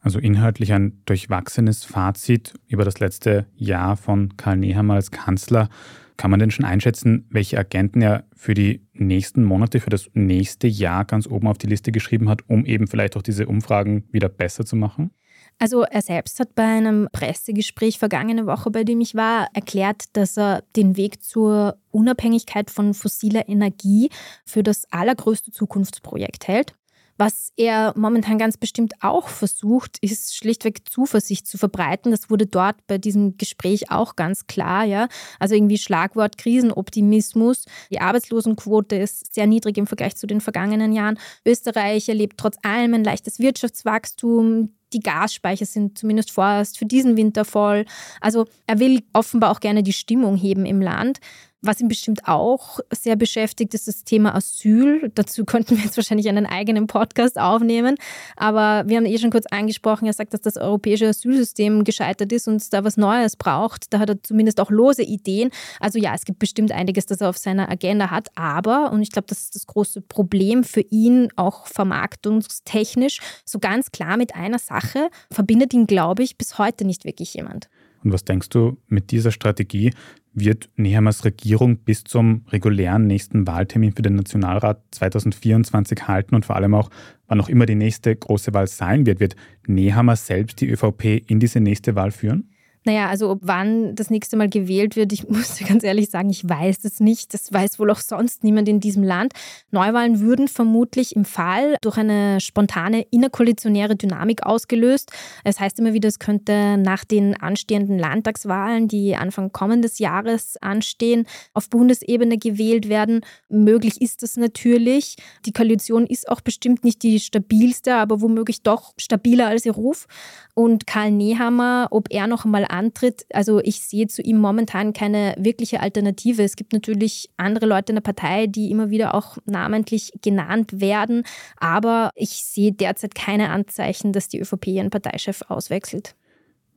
Also 0.00 0.18
inhaltlich 0.18 0.73
ein 0.73 1.02
durchwachsenes 1.04 1.85
Fazit 1.85 2.54
über 2.68 2.85
das 2.85 3.00
letzte 3.00 3.47
Jahr 3.56 3.97
von 3.97 4.37
Karl 4.37 4.59
Nehammer 4.59 4.95
als 4.95 5.11
Kanzler. 5.11 5.68
Kann 6.16 6.30
man 6.30 6.40
denn 6.40 6.50
schon 6.50 6.64
einschätzen, 6.64 7.26
welche 7.28 7.59
Agenten 7.59 8.00
er 8.00 8.25
für 8.35 8.54
die 8.54 8.87
nächsten 8.92 9.42
Monate, 9.45 9.80
für 9.80 9.90
das 9.90 10.09
nächste 10.14 10.68
Jahr 10.68 11.04
ganz 11.04 11.26
oben 11.26 11.49
auf 11.49 11.59
die 11.59 11.66
Liste 11.66 11.92
geschrieben 11.92 12.28
hat, 12.28 12.49
um 12.49 12.64
eben 12.64 12.87
vielleicht 12.87 13.16
auch 13.16 13.23
diese 13.23 13.47
Umfragen 13.47 14.04
wieder 14.12 14.28
besser 14.28 14.64
zu 14.64 14.76
machen? 14.76 15.11
Also 15.59 15.83
er 15.83 16.03
selbst 16.03 16.39
hat 16.39 16.55
bei 16.55 16.65
einem 16.65 17.09
Pressegespräch 17.13 17.99
vergangene 17.99 18.47
Woche, 18.47 18.71
bei 18.71 18.85
dem 18.85 19.01
ich 19.01 19.15
war, 19.15 19.49
erklärt, 19.55 20.05
dass 20.13 20.37
er 20.37 20.63
den 20.77 20.97
Weg 20.99 21.23
zur 21.23 21.79
Unabhängigkeit 21.91 22.71
von 22.71 22.93
fossiler 22.93 23.49
Energie 23.49 24.11
für 24.45 24.63
das 24.63 24.91
allergrößte 24.93 25.53
Zukunftsprojekt 25.53 26.47
hält. 26.47 26.75
Was 27.19 27.51
er 27.57 27.95
momentan 27.97 28.37
ganz 28.37 28.59
bestimmt 28.59 28.93
auch 29.01 29.29
versucht, 29.29 29.97
ist 30.03 30.37
schlichtweg 30.37 30.87
Zuversicht 30.87 31.47
zu 31.47 31.57
verbreiten. 31.57 32.11
Das 32.11 32.29
wurde 32.29 32.47
dort 32.47 32.87
bei 32.87 32.99
diesem 32.99 33.39
Gespräch 33.39 33.91
auch 33.91 34.17
ganz 34.17 34.47
klar, 34.47 34.85
ja. 34.85 35.09
Also 35.39 35.55
irgendwie 35.55 35.79
Schlagwort 35.79 36.37
Krisenoptimismus. 36.37 37.65
Die 37.91 38.03
Arbeitslosenquote 38.03 38.97
ist 38.97 39.35
sehr 39.35 39.47
niedrig 39.47 39.79
im 39.79 39.87
Vergleich 39.87 40.17
zu 40.17 40.27
den 40.27 40.43
vergangenen 40.43 40.93
Jahren. 40.93 41.19
Österreich 41.47 42.11
erlebt 42.11 42.35
trotz 42.37 42.59
allem 42.63 42.93
ein 42.93 43.05
leichtes 43.05 43.39
Wirtschaftswachstum 43.39 44.75
die 44.93 45.00
Gasspeicher 45.00 45.66
sind 45.66 45.99
zumindest 45.99 46.31
vorerst 46.31 46.78
für 46.78 46.87
diesen 46.87 47.16
Winter 47.16 47.45
voll. 47.45 47.85
Also 48.21 48.47
er 48.66 48.78
will 48.78 49.02
offenbar 49.12 49.50
auch 49.50 49.61
gerne 49.61 49.83
die 49.83 49.93
Stimmung 49.93 50.37
heben 50.37 50.66
im 50.66 50.81
Land. 50.81 51.19
Was 51.67 51.81
ihn 51.81 51.89
bestimmt 51.89 52.29
auch 52.29 52.79
sehr 52.93 53.17
beschäftigt, 53.17 53.75
ist 53.75 53.89
das 53.89 54.05
Thema 54.05 54.37
Asyl. 54.37 55.11
Dazu 55.17 55.45
könnten 55.45 55.77
wir 55.77 55.85
jetzt 55.85 55.97
wahrscheinlich 55.97 56.29
einen 56.29 56.47
eigenen 56.47 56.87
Podcast 56.87 57.41
aufnehmen. 57.41 57.97
Aber 58.37 58.89
wir 58.89 58.97
haben 58.97 59.05
eh 59.05 59.19
schon 59.19 59.33
kurz 59.33 59.47
angesprochen, 59.50 60.07
er 60.07 60.13
sagt, 60.13 60.33
dass 60.33 60.43
das 60.43 60.57
europäische 60.57 61.09
Asylsystem 61.09 61.83
gescheitert 61.83 62.31
ist 62.33 62.47
und 62.47 62.73
da 62.73 62.85
was 62.85 62.97
Neues 62.97 63.35
braucht. 63.35 63.93
Da 63.93 63.99
hat 63.99 64.11
er 64.11 64.23
zumindest 64.23 64.61
auch 64.61 64.71
lose 64.71 65.02
Ideen. 65.02 65.50
Also 65.81 65.99
ja, 65.99 66.15
es 66.15 66.25
gibt 66.25 66.39
bestimmt 66.39 66.71
einiges, 66.71 67.07
das 67.07 67.21
er 67.21 67.31
auf 67.31 67.39
seiner 67.39 67.69
Agenda 67.69 68.11
hat. 68.11 68.29
Aber, 68.37 68.93
und 68.93 69.02
ich 69.02 69.11
glaube, 69.11 69.26
das 69.26 69.41
ist 69.41 69.57
das 69.57 69.67
große 69.67 70.02
Problem 70.02 70.63
für 70.63 70.83
ihn, 70.83 71.31
auch 71.35 71.67
vermarktungstechnisch, 71.67 73.19
so 73.45 73.59
ganz 73.59 73.91
klar 73.91 74.17
mit 74.17 74.37
einer 74.37 74.61
Sache 74.61 75.09
verbindet 75.33 75.75
ihn, 75.75 75.89
glaube 75.89 76.23
ich, 76.23 76.39
bis 76.39 76.59
heute 76.59 76.85
nicht 76.85 77.05
wirklich 77.05 77.35
jemand. 77.35 77.69
Und 78.05 78.13
was 78.13 78.25
denkst 78.25 78.50
du 78.50 78.76
mit 78.87 79.11
dieser 79.11 79.33
Strategie? 79.33 79.93
Wird 80.39 80.69
Nehammers 80.77 81.25
Regierung 81.25 81.79
bis 81.79 82.05
zum 82.05 82.45
regulären 82.51 83.07
nächsten 83.07 83.47
Wahltermin 83.47 83.93
für 83.93 84.03
den 84.03 84.17
Nationalrat 84.17 84.83
2024 84.91 86.09
halten 86.09 86.35
und 86.35 86.45
vor 86.45 86.57
allem 86.57 86.75
auch, 86.75 86.91
wann 87.27 87.41
auch 87.41 87.49
immer 87.49 87.65
die 87.65 87.75
nächste 87.75 88.15
große 88.15 88.53
Wahl 88.53 88.67
sein 88.67 89.07
wird, 89.07 89.19
wird 89.19 89.35
Nehammer 89.67 90.15
selbst 90.15 90.61
die 90.61 90.69
ÖVP 90.69 91.23
in 91.27 91.41
diese 91.41 91.61
nächste 91.61 91.95
Wahl 91.95 92.11
führen? 92.11 92.51
Naja, 92.87 93.09
also 93.09 93.31
ob 93.31 93.41
wann 93.43 93.97
das 93.97 94.11
nächste 94.11 94.37
Mal 94.37 94.49
gewählt 94.49 94.95
wird, 94.95 95.13
ich 95.13 95.29
muss 95.29 95.59
ganz 95.59 95.83
ehrlich 95.83 96.09
sagen, 96.09 96.31
ich 96.31 96.49
weiß 96.49 96.85
es 96.85 97.01
nicht. 97.01 97.35
Das 97.35 97.53
weiß 97.53 97.81
wohl 97.81 97.91
auch 97.91 97.99
sonst 97.99 98.45
niemand 98.45 98.69
in 98.69 98.79
diesem 98.79 99.03
Land. 99.03 99.33
Neuwahlen 99.73 100.21
würden 100.21 100.47
vermutlich 100.47 101.17
im 101.17 101.25
Fall 101.25 101.77
durch 101.81 101.97
eine 101.97 102.41
spontane 102.41 103.03
innerkoalitionäre 103.11 103.97
Dynamik 103.97 104.45
ausgelöst. 104.45 105.11
Es 105.43 105.59
heißt 105.59 105.81
immer 105.81 105.95
wieder, 105.95 106.09
es 106.09 106.21
könnte 106.21 106.79
nach 106.79 107.05
den 107.05 107.35
anstehenden 107.35 107.99
Landtagswahlen, 107.99 108.87
die 108.87 109.17
Anfang 109.17 109.51
kommendes 109.51 109.99
Jahres 109.99 110.57
anstehen, 110.63 111.27
auf 111.55 111.69
Bundesebene 111.69 112.39
gewählt 112.39 112.89
werden. 112.89 113.23
Möglich 113.49 114.01
ist 114.01 114.23
das 114.23 114.37
natürlich. 114.37 115.17
Die 115.45 115.53
Koalition 115.53 116.07
ist 116.07 116.29
auch 116.29 116.41
bestimmt 116.41 116.85
nicht 116.85 117.03
die 117.03 117.19
stabilste, 117.19 117.97
aber 117.97 118.21
womöglich 118.21 118.63
doch 118.63 118.95
stabiler 118.97 119.49
als 119.49 119.67
ihr 119.67 119.73
Ruf. 119.73 120.07
Und 120.55 120.87
Karl 120.87 121.11
Nehammer, 121.11 121.89
ob 121.91 122.11
er 122.11 122.29
noch 122.29 122.45
einmal 122.45 122.65
antritt, 122.76 123.26
also 123.32 123.60
ich 123.60 123.80
sehe 123.80 124.06
zu 124.06 124.23
ihm 124.23 124.39
momentan 124.39 124.93
keine 124.93 125.34
wirkliche 125.39 125.80
Alternative. 125.80 126.43
Es 126.43 126.56
gibt 126.56 126.73
natürlich 126.73 127.30
andere 127.36 127.67
Leute 127.67 127.93
in 127.93 127.97
der 127.97 128.02
Partei, 128.02 128.47
die 128.47 128.71
immer 128.71 128.91
wieder 128.91 129.15
auch 129.15 129.39
namentlich 129.47 130.12
genannt 130.23 130.80
werden, 130.80 131.25
aber 131.56 132.10
ich 132.15 132.45
sehe 132.45 132.73
derzeit 132.73 133.15
keine 133.15 133.50
Anzeichen, 133.50 134.12
dass 134.12 134.28
die 134.28 134.41
ÖVP 134.41 134.67
ihren 134.69 134.91
Parteichef 134.91 135.43
auswechselt. 135.49 136.15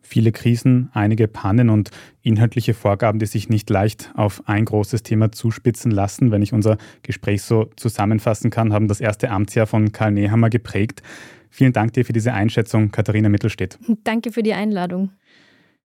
Viele 0.01 0.31
Krisen, 0.31 0.89
einige 0.93 1.27
Pannen 1.27 1.69
und 1.69 1.91
inhaltliche 2.21 2.73
Vorgaben, 2.73 3.19
die 3.19 3.25
sich 3.25 3.49
nicht 3.49 3.69
leicht 3.69 4.12
auf 4.15 4.41
ein 4.47 4.65
großes 4.65 5.03
Thema 5.03 5.31
zuspitzen 5.31 5.91
lassen. 5.91 6.31
Wenn 6.31 6.41
ich 6.41 6.53
unser 6.53 6.77
Gespräch 7.03 7.43
so 7.43 7.69
zusammenfassen 7.75 8.49
kann, 8.49 8.73
haben 8.73 8.88
das 8.88 9.01
erste 9.01 9.29
Amtsjahr 9.29 9.67
von 9.67 9.91
Karl 9.91 10.13
Nehammer 10.13 10.49
geprägt. 10.49 11.03
Vielen 11.49 11.73
Dank 11.73 11.93
dir 11.93 12.05
für 12.05 12.13
diese 12.13 12.33
Einschätzung, 12.33 12.91
Katharina 12.91 13.29
Mittelstedt. 13.29 13.77
Danke 14.03 14.31
für 14.31 14.43
die 14.43 14.53
Einladung. 14.53 15.12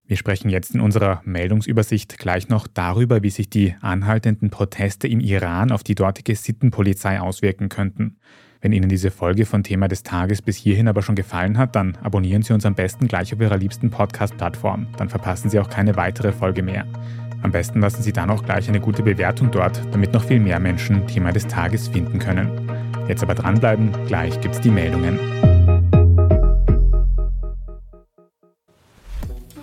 Wir 0.07 0.17
sprechen 0.17 0.49
jetzt 0.49 0.75
in 0.75 0.81
unserer 0.81 1.21
Meldungsübersicht 1.25 2.19
gleich 2.19 2.47
noch 2.47 2.67
darüber, 2.67 3.23
wie 3.23 3.31
sich 3.31 3.49
die 3.49 3.73
anhaltenden 3.81 4.51
Proteste 4.51 5.07
im 5.07 5.19
Iran 5.19 5.71
auf 5.71 5.83
die 5.83 5.95
dortige 5.95 6.35
Sittenpolizei 6.35 7.19
auswirken 7.19 7.69
könnten. 7.69 8.17
Wenn 8.61 8.71
Ihnen 8.71 8.87
diese 8.87 9.09
Folge 9.09 9.47
von 9.47 9.63
Thema 9.63 9.87
des 9.87 10.03
Tages 10.03 10.43
bis 10.43 10.57
hierhin 10.57 10.87
aber 10.87 11.01
schon 11.01 11.15
gefallen 11.15 11.57
hat, 11.57 11.75
dann 11.75 11.97
abonnieren 12.03 12.43
Sie 12.43 12.53
uns 12.53 12.67
am 12.67 12.75
besten 12.75 13.07
gleich 13.07 13.33
auf 13.33 13.41
Ihrer 13.41 13.57
liebsten 13.57 13.89
Podcast-Plattform. 13.89 14.87
Dann 14.97 15.09
verpassen 15.09 15.49
Sie 15.49 15.59
auch 15.59 15.69
keine 15.69 15.95
weitere 15.95 16.31
Folge 16.31 16.61
mehr. 16.61 16.85
Am 17.41 17.51
besten 17.51 17.81
lassen 17.81 18.03
Sie 18.03 18.13
dann 18.13 18.29
auch 18.29 18.43
gleich 18.43 18.69
eine 18.69 18.79
gute 18.79 19.01
Bewertung 19.01 19.49
dort, 19.49 19.81
damit 19.91 20.13
noch 20.13 20.23
viel 20.23 20.39
mehr 20.39 20.59
Menschen 20.59 21.07
Thema 21.07 21.31
des 21.31 21.47
Tages 21.47 21.87
finden 21.87 22.19
können. 22.19 22.49
Jetzt 23.07 23.23
aber 23.23 23.35
dranbleiben, 23.35 23.91
gleich 24.07 24.39
gibt's 24.41 24.61
die 24.61 24.71
Meldungen. 24.71 25.54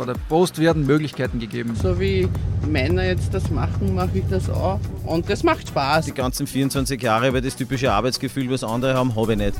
Bei 0.02 0.14
der 0.14 0.20
Post 0.28 0.58
werden 0.58 0.84
Möglichkeiten 0.84 1.38
gegeben. 1.38 1.76
So 1.80 2.00
wie 2.00 2.28
Männer 2.68 3.04
jetzt 3.04 3.32
das 3.32 3.48
machen, 3.50 3.94
mache 3.94 4.18
ich 4.18 4.24
das 4.28 4.50
auch. 4.50 4.80
Und 5.06 5.30
das 5.30 5.44
macht 5.44 5.68
Spaß. 5.68 6.06
Die 6.06 6.12
ganzen 6.12 6.48
24 6.48 7.00
Jahre 7.00 7.28
über 7.28 7.40
das 7.40 7.54
typische 7.54 7.92
Arbeitsgefühl, 7.92 8.50
was 8.50 8.64
andere 8.64 8.94
haben, 8.94 9.14
habe 9.14 9.34
ich 9.34 9.38
nicht. 9.38 9.54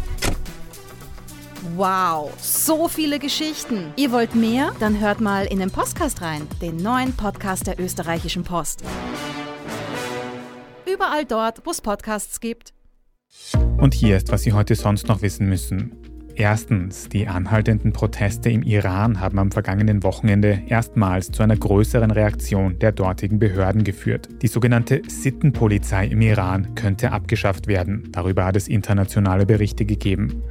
Wow, 1.76 2.32
so 2.40 2.88
viele 2.88 3.20
Geschichten. 3.20 3.92
Ihr 3.94 4.10
wollt 4.10 4.34
mehr? 4.34 4.72
Dann 4.80 4.98
hört 4.98 5.20
mal 5.20 5.46
in 5.46 5.60
den 5.60 5.70
Podcast 5.70 6.22
rein, 6.22 6.48
den 6.60 6.76
neuen 6.78 7.12
Podcast 7.12 7.68
der 7.68 7.78
österreichischen 7.78 8.42
Post. 8.42 8.82
Überall 10.92 11.24
dort, 11.24 11.64
wo 11.64 11.70
es 11.70 11.80
Podcasts 11.80 12.40
gibt. 12.40 12.72
Und 13.78 13.94
hier 13.94 14.16
ist, 14.16 14.32
was 14.32 14.42
Sie 14.42 14.52
heute 14.52 14.74
sonst 14.74 15.06
noch 15.06 15.22
wissen 15.22 15.48
müssen. 15.48 16.01
Erstens, 16.34 17.08
die 17.08 17.28
anhaltenden 17.28 17.92
Proteste 17.92 18.48
im 18.48 18.62
Iran 18.62 19.20
haben 19.20 19.38
am 19.38 19.50
vergangenen 19.50 20.02
Wochenende 20.02 20.62
erstmals 20.66 21.30
zu 21.30 21.42
einer 21.42 21.56
größeren 21.56 22.10
Reaktion 22.10 22.78
der 22.78 22.92
dortigen 22.92 23.38
Behörden 23.38 23.84
geführt. 23.84 24.28
Die 24.40 24.46
sogenannte 24.46 25.02
Sittenpolizei 25.06 26.06
im 26.06 26.22
Iran 26.22 26.74
könnte 26.74 27.12
abgeschafft 27.12 27.66
werden. 27.66 28.08
Darüber 28.12 28.46
hat 28.46 28.56
es 28.56 28.68
internationale 28.68 29.44
Berichte 29.44 29.84
gegeben. 29.84 30.42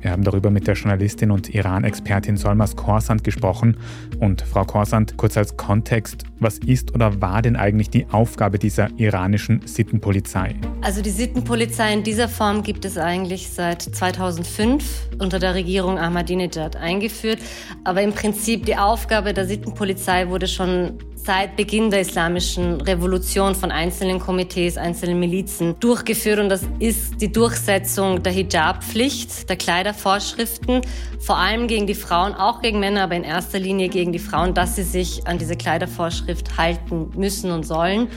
Wir 0.00 0.12
haben 0.12 0.24
darüber 0.24 0.50
mit 0.50 0.66
der 0.66 0.74
Journalistin 0.74 1.30
und 1.30 1.54
Iran-Expertin 1.54 2.38
Solmas 2.38 2.74
Korsand 2.74 3.22
gesprochen. 3.22 3.76
Und 4.18 4.40
Frau 4.40 4.64
Korsand, 4.64 5.18
kurz 5.18 5.36
als 5.36 5.56
Kontext, 5.56 6.24
was 6.38 6.58
ist 6.58 6.94
oder 6.94 7.20
war 7.20 7.42
denn 7.42 7.56
eigentlich 7.56 7.90
die 7.90 8.06
Aufgabe 8.10 8.58
dieser 8.58 8.88
iranischen 8.96 9.60
Sittenpolizei? 9.66 10.54
Also 10.80 11.02
die 11.02 11.10
Sittenpolizei 11.10 11.92
in 11.92 12.02
dieser 12.02 12.28
Form 12.28 12.62
gibt 12.62 12.86
es 12.86 12.96
eigentlich 12.96 13.50
seit 13.50 13.82
2005 13.82 15.10
unter 15.30 15.38
der 15.38 15.54
Regierung 15.54 15.96
Ahmadinejad 15.96 16.74
eingeführt. 16.74 17.38
Aber 17.84 18.02
im 18.02 18.12
Prinzip 18.12 18.66
die 18.66 18.76
Aufgabe 18.76 19.32
der 19.32 19.46
Sittenpolizei 19.46 20.28
wurde 20.28 20.48
schon 20.48 20.98
seit 21.14 21.54
Beginn 21.54 21.90
der 21.90 22.00
islamischen 22.00 22.80
Revolution 22.80 23.54
von 23.54 23.70
einzelnen 23.70 24.18
Komitees, 24.18 24.76
einzelnen 24.76 25.20
Milizen 25.20 25.78
durchgeführt. 25.78 26.40
Und 26.40 26.48
das 26.48 26.66
ist 26.80 27.20
die 27.20 27.30
Durchsetzung 27.30 28.24
der 28.24 28.32
Hijab-Pflicht, 28.32 29.48
der 29.48 29.56
Kleidervorschriften, 29.56 30.80
vor 31.20 31.36
allem 31.36 31.68
gegen 31.68 31.86
die 31.86 31.94
Frauen, 31.94 32.34
auch 32.34 32.60
gegen 32.60 32.80
Männer, 32.80 33.04
aber 33.04 33.14
in 33.14 33.22
erster 33.22 33.60
Linie 33.60 33.88
gegen 33.88 34.12
die 34.12 34.18
Frauen, 34.18 34.54
dass 34.54 34.74
sie 34.74 34.82
sich 34.82 35.24
an 35.28 35.38
diese 35.38 35.54
Kleidervorschrift 35.54 36.56
halten 36.56 37.10
müssen 37.14 37.52
und 37.52 37.64
sollen. 37.64 38.08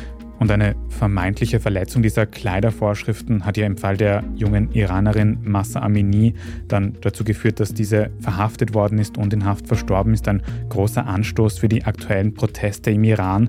Und 0.44 0.52
eine 0.52 0.76
vermeintliche 0.90 1.62
Verletzung 1.62 2.04
dieser 2.04 2.26
Kleidervorschriften 2.26 3.46
hat 3.46 3.56
ja 3.56 3.66
im 3.66 3.78
Fall 3.78 3.96
der 3.96 4.26
jungen 4.36 4.70
Iranerin 4.74 5.38
Massa 5.42 5.80
Amini 5.80 6.34
dann 6.68 6.98
dazu 7.00 7.24
geführt, 7.24 7.62
dass 7.62 7.74
diese 7.74 8.10
verhaftet 8.20 8.74
worden 8.74 8.98
ist 8.98 9.18
und 9.18 9.32
in 9.32 9.46
Haft 9.46 9.68
verstorben 9.68 10.14
ist. 10.14 10.28
Ein 10.28 10.44
großer 10.68 11.08
Anstoß 11.08 11.60
für 11.60 11.70
die 11.70 11.86
aktuellen 11.86 12.34
Proteste 12.34 12.92
im 12.92 13.06
Iran. 13.06 13.48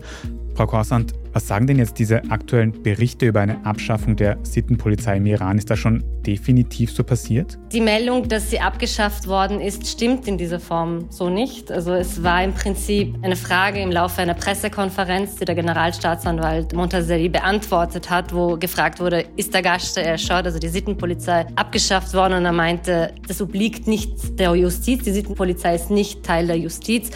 Frau 0.55 0.69
Korsand, 0.69 1.15
was 1.35 1.49
sagen 1.49 1.67
denn 1.67 1.79
jetzt 1.79 1.99
diese 1.99 2.23
aktuellen 2.31 2.83
Berichte 2.83 3.27
über 3.27 3.41
eine 3.41 3.65
Abschaffung 3.67 4.15
der 4.15 4.39
Sittenpolizei 4.45 5.17
im 5.17 5.27
Iran? 5.27 5.59
Ist 5.59 5.69
das 5.69 5.81
schon 5.81 6.05
definitiv 6.25 6.93
so 6.93 7.03
passiert? 7.03 7.59
Die 7.73 7.81
Meldung, 7.81 8.29
dass 8.29 8.51
sie 8.51 8.61
abgeschafft 8.61 9.27
worden 9.27 9.61
ist, 9.61 9.87
stimmt 9.87 10.29
in 10.29 10.39
dieser 10.39 10.61
Form 10.61 11.07
so 11.11 11.29
nicht. 11.29 11.73
Also 11.73 11.93
es 11.93 12.23
war 12.23 12.43
im 12.43 12.55
Prinzip 12.55 13.17
eine 13.23 13.35
Frage 13.35 13.81
im 13.81 13.91
Laufe 13.91 14.23
einer 14.23 14.35
Pressekonferenz, 14.35 15.35
die 15.35 15.45
der 15.45 15.57
Generalstaatsanwalt 15.57 16.73
Montazeri 16.73 17.29
beantwortet 17.29 18.11
hat, 18.11 18.33
wo 18.33 18.57
gefragt 18.57 19.01
wurde, 19.01 19.25
ist 19.37 19.53
der 19.53 19.63
Gashte 19.63 20.03
erschaut, 20.03 20.47
also 20.47 20.61
die 20.61 20.69
Sittenpolizei, 20.69 21.47
abgeschafft 21.57 22.15
worden? 22.15 22.35
Und 22.35 22.45
er 22.45 22.53
meinte, 22.53 23.13
das 23.27 23.43
obliegt 23.43 23.89
nicht 23.89 24.39
der 24.39 24.55
Justiz. 24.55 25.03
Die 25.03 25.13
Sittenpolizei 25.13 25.75
ist 25.75 25.91
nicht 25.91 26.23
Teil 26.23 26.47
der 26.47 26.59
Justiz. 26.59 27.11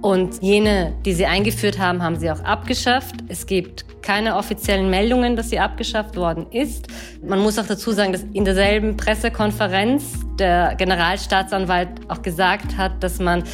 Und 0.00 0.40
jene, 0.42 0.94
die 1.04 1.12
sie 1.12 1.26
eingeführt 1.26 1.80
haben, 1.80 2.02
haben 2.02 2.16
sie 2.16 2.30
auch 2.30 2.40
abgeschafft. 2.40 3.16
Es 3.26 3.46
gibt 3.46 3.63
gibt 3.64 4.02
keine 4.02 4.36
offiziellen 4.36 4.90
Meldungen, 4.90 5.34
dass 5.36 5.50
sie 5.50 5.58
abgeschafft 5.58 6.16
worden 6.16 6.46
ist. 6.50 6.88
Man 7.22 7.40
muss 7.40 7.58
auch 7.58 7.66
dazu 7.66 7.92
sagen, 7.92 8.12
dass 8.12 8.24
in 8.32 8.44
derselben 8.44 8.96
Pressekonferenz 8.96 10.04
der 10.38 10.74
Generalstaatsanwalt 10.76 11.88
auch 12.08 12.20
gesagt 12.20 12.76
hat, 12.76 13.02
dass 13.02 13.18
man 13.18 13.44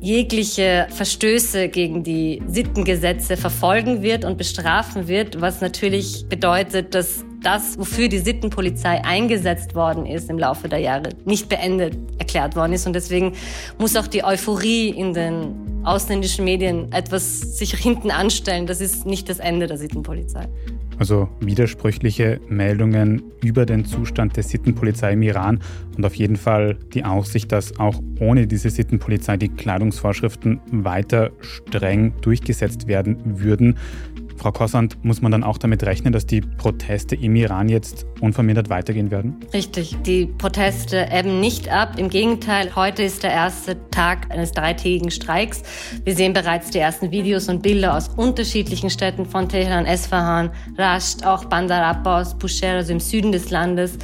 jegliche 0.00 0.86
Verstöße 0.90 1.70
gegen 1.70 2.02
die 2.04 2.42
Sittengesetze 2.46 3.38
verfolgen 3.38 4.02
wird 4.02 4.26
und 4.26 4.36
bestrafen 4.36 5.08
wird, 5.08 5.40
was 5.40 5.62
natürlich 5.62 6.26
bedeutet, 6.28 6.94
dass 6.94 7.24
das, 7.42 7.78
wofür 7.78 8.08
die 8.08 8.18
Sittenpolizei 8.18 9.02
eingesetzt 9.04 9.74
worden 9.74 10.04
ist 10.04 10.28
im 10.28 10.38
Laufe 10.38 10.68
der 10.68 10.80
Jahre, 10.80 11.10
nicht 11.24 11.48
beendet 11.48 11.96
erklärt 12.18 12.56
worden 12.56 12.74
ist. 12.74 12.86
Und 12.86 12.94
deswegen 12.94 13.32
muss 13.78 13.96
auch 13.96 14.06
die 14.06 14.24
Euphorie 14.24 14.90
in 14.90 15.14
den 15.14 15.63
ausländischen 15.84 16.44
Medien 16.44 16.92
etwas 16.92 17.58
sich 17.58 17.74
hinten 17.74 18.10
anstellen. 18.10 18.66
Das 18.66 18.80
ist 18.80 19.06
nicht 19.06 19.28
das 19.28 19.38
Ende 19.38 19.66
der 19.66 19.78
Sittenpolizei. 19.78 20.48
Also 20.98 21.28
widersprüchliche 21.40 22.40
Meldungen 22.48 23.22
über 23.42 23.66
den 23.66 23.84
Zustand 23.84 24.36
der 24.36 24.44
Sittenpolizei 24.44 25.12
im 25.12 25.22
Iran 25.22 25.60
und 25.96 26.06
auf 26.06 26.14
jeden 26.14 26.36
Fall 26.36 26.76
die 26.94 27.04
Aussicht, 27.04 27.50
dass 27.50 27.78
auch 27.80 28.00
ohne 28.20 28.46
diese 28.46 28.70
Sittenpolizei 28.70 29.36
die 29.36 29.48
Kleidungsvorschriften 29.48 30.60
weiter 30.70 31.32
streng 31.40 32.14
durchgesetzt 32.20 32.86
werden 32.86 33.40
würden. 33.40 33.76
Frau 34.36 34.52
Kossand, 34.52 35.02
muss 35.04 35.22
man 35.22 35.32
dann 35.32 35.44
auch 35.44 35.58
damit 35.58 35.82
rechnen, 35.84 36.12
dass 36.12 36.26
die 36.26 36.40
Proteste 36.40 37.16
im 37.16 37.36
Iran 37.36 37.68
jetzt 37.68 38.06
unvermindert 38.20 38.68
weitergehen 38.68 39.10
werden? 39.10 39.36
Richtig. 39.52 39.96
Die 40.04 40.26
Proteste 40.26 41.08
ebben 41.10 41.40
nicht 41.40 41.68
ab. 41.68 41.98
Im 41.98 42.08
Gegenteil, 42.08 42.74
heute 42.74 43.02
ist 43.02 43.22
der 43.22 43.30
erste 43.30 43.76
Tag 43.90 44.30
eines 44.30 44.52
dreitägigen 44.52 45.10
Streiks. 45.10 45.62
Wir 46.04 46.14
sehen 46.14 46.32
bereits 46.32 46.70
die 46.70 46.78
ersten 46.78 47.10
Videos 47.10 47.48
und 47.48 47.62
Bilder 47.62 47.96
aus 47.96 48.08
unterschiedlichen 48.08 48.90
Städten 48.90 49.26
von 49.26 49.48
Teheran, 49.48 49.86
Esfahan, 49.86 50.50
Rasht, 50.76 51.24
auch 51.24 51.44
Bandar 51.46 51.84
Abbas, 51.84 52.36
Bushehr, 52.36 52.74
also 52.74 52.92
im 52.92 53.00
Süden 53.00 53.32
des 53.32 53.50
Landes. 53.50 53.98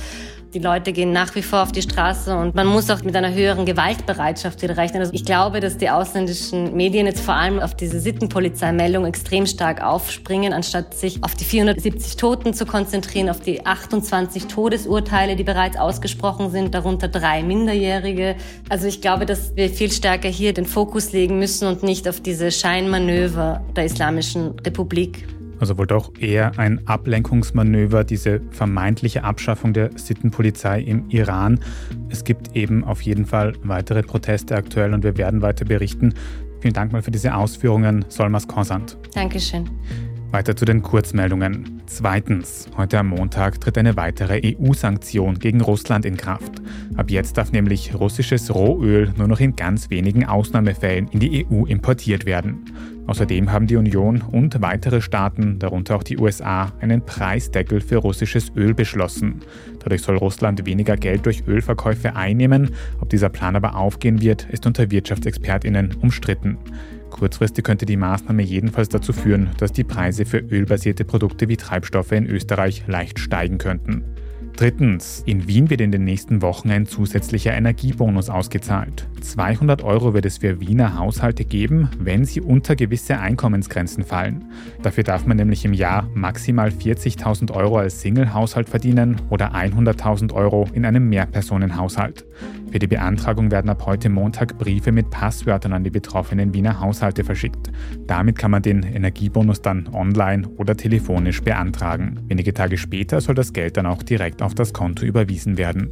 Die 0.52 0.58
Leute 0.58 0.92
gehen 0.92 1.12
nach 1.12 1.36
wie 1.36 1.42
vor 1.42 1.62
auf 1.62 1.70
die 1.70 1.80
Straße 1.80 2.36
und 2.36 2.56
man 2.56 2.66
muss 2.66 2.90
auch 2.90 3.04
mit 3.04 3.14
einer 3.14 3.32
höheren 3.32 3.66
Gewaltbereitschaft 3.66 4.60
wieder 4.62 4.76
rechnen. 4.76 5.00
Also 5.00 5.12
ich 5.14 5.24
glaube, 5.24 5.60
dass 5.60 5.76
die 5.76 5.88
ausländischen 5.90 6.74
Medien 6.76 7.06
jetzt 7.06 7.20
vor 7.20 7.34
allem 7.34 7.60
auf 7.60 7.76
diese 7.76 8.00
Sittenpolizeimeldung 8.00 9.04
extrem 9.04 9.46
stark 9.46 9.80
aufspringen, 9.80 10.52
anstatt 10.52 10.94
sich 10.94 11.22
auf 11.22 11.36
die 11.36 11.44
470 11.44 12.16
Toten 12.16 12.52
zu 12.52 12.66
konzentrieren, 12.66 13.30
auf 13.30 13.38
die 13.38 13.64
28 13.64 14.46
Todesurteile, 14.46 15.36
die 15.36 15.44
bereits 15.44 15.76
ausgesprochen 15.76 16.50
sind, 16.50 16.74
darunter 16.74 17.06
drei 17.06 17.44
Minderjährige. 17.44 18.34
Also 18.68 18.88
ich 18.88 19.00
glaube, 19.00 19.26
dass 19.26 19.54
wir 19.54 19.70
viel 19.70 19.92
stärker 19.92 20.28
hier 20.28 20.52
den 20.52 20.66
Fokus 20.66 21.12
legen 21.12 21.38
müssen 21.38 21.68
und 21.68 21.84
nicht 21.84 22.08
auf 22.08 22.20
diese 22.20 22.50
Scheinmanöver 22.50 23.62
der 23.76 23.84
Islamischen 23.84 24.58
Republik. 24.66 25.28
Also 25.60 25.78
wohl 25.78 25.86
doch 25.86 26.10
eher 26.18 26.58
ein 26.58 26.86
Ablenkungsmanöver, 26.86 28.02
diese 28.02 28.40
vermeintliche 28.50 29.22
Abschaffung 29.24 29.72
der 29.72 29.90
Sittenpolizei 29.96 30.80
im 30.80 31.08
Iran. 31.10 31.60
Es 32.08 32.24
gibt 32.24 32.56
eben 32.56 32.82
auf 32.82 33.02
jeden 33.02 33.26
Fall 33.26 33.52
weitere 33.62 34.02
Proteste 34.02 34.56
aktuell 34.56 34.94
und 34.94 35.04
wir 35.04 35.16
werden 35.18 35.42
weiter 35.42 35.66
berichten. 35.66 36.14
Vielen 36.60 36.74
Dank 36.74 36.92
mal 36.92 37.02
für 37.02 37.10
diese 37.10 37.34
Ausführungen, 37.34 38.04
Solmas 38.08 38.48
Konsant. 38.48 38.96
Dankeschön. 39.14 39.68
Weiter 40.32 40.54
zu 40.54 40.64
den 40.64 40.82
Kurzmeldungen. 40.82 41.82
Zweitens, 41.86 42.68
heute 42.76 43.00
am 43.00 43.08
Montag 43.08 43.60
tritt 43.60 43.76
eine 43.76 43.96
weitere 43.96 44.40
EU-Sanktion 44.44 45.40
gegen 45.40 45.60
Russland 45.60 46.04
in 46.04 46.16
Kraft. 46.16 46.62
Ab 46.96 47.10
jetzt 47.10 47.36
darf 47.36 47.50
nämlich 47.50 47.96
russisches 47.96 48.54
Rohöl 48.54 49.12
nur 49.16 49.26
noch 49.26 49.40
in 49.40 49.56
ganz 49.56 49.90
wenigen 49.90 50.24
Ausnahmefällen 50.24 51.08
in 51.08 51.18
die 51.18 51.44
EU 51.44 51.64
importiert 51.64 52.26
werden. 52.26 52.64
Außerdem 53.08 53.50
haben 53.50 53.66
die 53.66 53.74
Union 53.74 54.22
und 54.22 54.62
weitere 54.62 55.00
Staaten, 55.00 55.58
darunter 55.58 55.96
auch 55.96 56.04
die 56.04 56.16
USA, 56.16 56.72
einen 56.80 57.04
Preisdeckel 57.04 57.80
für 57.80 57.96
russisches 57.96 58.52
Öl 58.54 58.72
beschlossen. 58.72 59.40
Dadurch 59.80 60.02
soll 60.02 60.16
Russland 60.16 60.64
weniger 60.64 60.96
Geld 60.96 61.26
durch 61.26 61.42
Ölverkäufe 61.48 62.14
einnehmen. 62.14 62.70
Ob 63.00 63.10
dieser 63.10 63.30
Plan 63.30 63.56
aber 63.56 63.74
aufgehen 63.74 64.20
wird, 64.20 64.46
ist 64.48 64.64
unter 64.64 64.92
Wirtschaftsexpertinnen 64.92 65.96
umstritten. 66.00 66.56
Kurzfristig 67.10 67.64
könnte 67.64 67.86
die 67.86 67.96
Maßnahme 67.96 68.42
jedenfalls 68.42 68.88
dazu 68.88 69.12
führen, 69.12 69.50
dass 69.58 69.72
die 69.72 69.84
Preise 69.84 70.24
für 70.24 70.38
ölbasierte 70.38 71.04
Produkte 71.04 71.48
wie 71.48 71.56
Treibstoffe 71.56 72.12
in 72.12 72.26
Österreich 72.26 72.84
leicht 72.86 73.18
steigen 73.18 73.58
könnten. 73.58 74.04
Drittens, 74.60 75.22
in 75.24 75.48
Wien 75.48 75.70
wird 75.70 75.80
in 75.80 75.90
den 75.90 76.04
nächsten 76.04 76.42
Wochen 76.42 76.70
ein 76.70 76.84
zusätzlicher 76.84 77.54
Energiebonus 77.54 78.28
ausgezahlt. 78.28 79.06
200 79.22 79.82
Euro 79.82 80.12
wird 80.12 80.26
es 80.26 80.36
für 80.36 80.60
Wiener 80.60 80.98
Haushalte 80.98 81.46
geben, 81.46 81.88
wenn 81.98 82.26
sie 82.26 82.42
unter 82.42 82.76
gewisse 82.76 83.18
Einkommensgrenzen 83.18 84.04
fallen. 84.04 84.44
Dafür 84.82 85.02
darf 85.02 85.24
man 85.24 85.38
nämlich 85.38 85.64
im 85.64 85.72
Jahr 85.72 86.10
maximal 86.12 86.68
40.000 86.68 87.52
Euro 87.52 87.78
als 87.78 88.02
Single-Haushalt 88.02 88.68
verdienen 88.68 89.16
oder 89.30 89.54
100.000 89.54 90.34
Euro 90.34 90.68
in 90.74 90.84
einem 90.84 91.08
Mehrpersonenhaushalt. 91.08 92.26
Für 92.70 92.78
die 92.78 92.86
Beantragung 92.86 93.50
werden 93.50 93.68
ab 93.68 93.84
heute 93.86 94.08
Montag 94.08 94.56
Briefe 94.58 94.92
mit 94.92 95.10
Passwörtern 95.10 95.72
an 95.72 95.82
die 95.82 95.90
betroffenen 95.90 96.54
Wiener 96.54 96.78
Haushalte 96.80 97.24
verschickt. 97.24 97.70
Damit 98.06 98.38
kann 98.38 98.52
man 98.52 98.62
den 98.62 98.84
Energiebonus 98.84 99.60
dann 99.60 99.88
online 99.92 100.46
oder 100.56 100.76
telefonisch 100.76 101.42
beantragen. 101.42 102.20
Wenige 102.28 102.54
Tage 102.54 102.78
später 102.78 103.20
soll 103.20 103.34
das 103.34 103.52
Geld 103.52 103.76
dann 103.76 103.86
auch 103.86 104.04
direkt 104.04 104.40
auf 104.40 104.49
das 104.54 104.72
Konto 104.72 105.04
überwiesen 105.04 105.56
werden. 105.56 105.90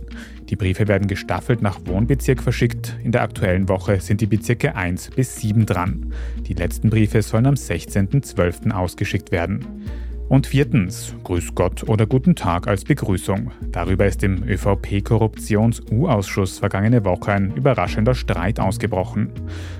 Die 0.48 0.56
Briefe 0.56 0.88
werden 0.88 1.08
gestaffelt 1.08 1.62
nach 1.62 1.80
Wohnbezirk 1.84 2.42
verschickt. 2.42 2.96
In 3.04 3.12
der 3.12 3.22
aktuellen 3.22 3.68
Woche 3.68 4.00
sind 4.00 4.20
die 4.20 4.26
Bezirke 4.26 4.74
1 4.74 5.10
bis 5.10 5.36
7 5.36 5.66
dran. 5.66 6.12
Die 6.46 6.54
letzten 6.54 6.90
Briefe 6.90 7.22
sollen 7.22 7.46
am 7.46 7.54
16.12. 7.54 8.70
ausgeschickt 8.70 9.30
werden. 9.30 9.64
Und 10.28 10.46
viertens, 10.46 11.14
Grüß 11.24 11.54
Gott 11.54 11.88
oder 11.88 12.04
Guten 12.04 12.36
Tag 12.36 12.68
als 12.68 12.84
Begrüßung. 12.84 13.50
Darüber 13.72 14.04
ist 14.04 14.22
im 14.22 14.46
ÖVP-Korruptions-U-Ausschuss 14.46 16.58
vergangene 16.58 17.06
Woche 17.06 17.32
ein 17.32 17.54
überraschender 17.54 18.14
Streit 18.14 18.60
ausgebrochen. 18.60 19.30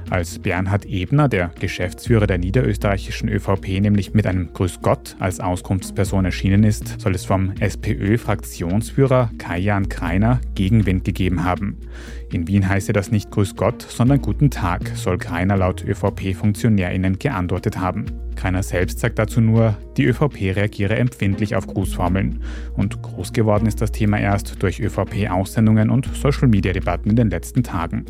Als 0.09 0.39
Bernhard 0.39 0.87
Ebner, 0.87 1.29
der 1.29 1.51
Geschäftsführer 1.61 2.27
der 2.27 2.39
niederösterreichischen 2.39 3.29
ÖVP, 3.29 3.79
nämlich 3.79 4.15
mit 4.15 4.27
einem 4.27 4.55
Grüß 4.55 4.81
Gott 4.81 5.17
als 5.19 5.39
Auskunftsperson 5.39 6.25
erschienen 6.25 6.65
ist, 6.65 6.99
soll 6.99 7.15
es 7.15 7.27
vom 7.27 7.53
SPÖ-Fraktionsführer 7.61 9.31
Kajan 9.37 9.91
Kreiner 9.91 10.41
Gegenwind 10.55 11.05
gegeben 11.05 11.45
haben. 11.45 11.77
In 12.31 12.47
Wien 12.47 12.69
heiße 12.69 12.93
das 12.93 13.11
nicht 13.11 13.31
Grüß 13.31 13.57
Gott, 13.57 13.81
sondern 13.81 14.21
Guten 14.21 14.51
Tag, 14.51 14.87
soll 14.97 15.17
Kreiner 15.17 15.57
laut 15.57 15.83
ÖVP-FunktionärInnen 15.83 17.19
geantwortet 17.19 17.79
haben. 17.79 18.05
Kreiner 18.37 18.63
selbst 18.63 19.01
sagt 19.01 19.19
dazu 19.19 19.41
nur, 19.41 19.77
die 19.97 20.05
ÖVP 20.05 20.55
reagiere 20.55 20.97
empfindlich 20.97 21.57
auf 21.57 21.67
Grußformeln. 21.67 22.41
Und 22.77 23.01
groß 23.03 23.33
geworden 23.33 23.67
ist 23.67 23.81
das 23.81 23.93
Thema 23.93 24.21
erst 24.21 24.63
durch 24.63 24.79
ÖVP-Aussendungen 24.79 25.89
und 25.89 26.09
Social-Media-Debatten 26.15 27.11
in 27.11 27.17
den 27.17 27.31
letzten 27.31 27.63
Tagen. 27.63 28.05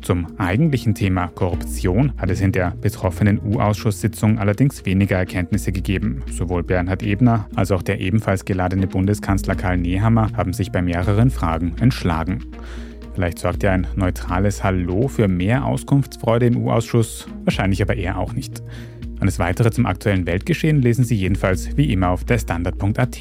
Zum 0.00 0.38
eigentlichen 0.38 0.94
Thema 0.94 1.26
Korruption 1.26 2.12
hat 2.16 2.30
es 2.30 2.40
in 2.40 2.52
der 2.52 2.70
betroffenen 2.80 3.40
U-Ausschusssitzung 3.44 4.38
allerdings 4.38 4.86
weniger 4.86 5.16
Erkenntnisse 5.16 5.72
gegeben. 5.72 6.22
Sowohl 6.30 6.62
Bernhard 6.62 7.02
Ebner 7.02 7.48
als 7.56 7.72
auch 7.72 7.82
der 7.82 8.00
ebenfalls 8.00 8.44
geladene 8.44 8.86
Bundeskanzler 8.86 9.56
Karl 9.56 9.78
Nehammer 9.78 10.30
haben 10.36 10.52
sich 10.52 10.70
bei 10.70 10.80
mehreren 10.80 11.30
Fragen 11.30 11.74
entschlagen. 11.80 12.44
Vielleicht 13.14 13.38
sorgt 13.38 13.62
ja 13.62 13.72
ein 13.72 13.86
neutrales 13.94 14.64
Hallo 14.64 15.06
für 15.06 15.28
mehr 15.28 15.64
Auskunftsfreude 15.64 16.46
im 16.46 16.56
U-Ausschuss, 16.56 17.28
wahrscheinlich 17.44 17.80
aber 17.80 17.94
eher 17.94 18.18
auch 18.18 18.32
nicht. 18.32 18.60
Alles 19.20 19.38
weitere 19.38 19.70
zum 19.70 19.86
aktuellen 19.86 20.26
Weltgeschehen 20.26 20.82
lesen 20.82 21.04
Sie 21.04 21.14
jedenfalls 21.14 21.76
wie 21.76 21.92
immer 21.92 22.10
auf 22.10 22.24
der 22.24 22.38
Standard.at. 22.38 23.20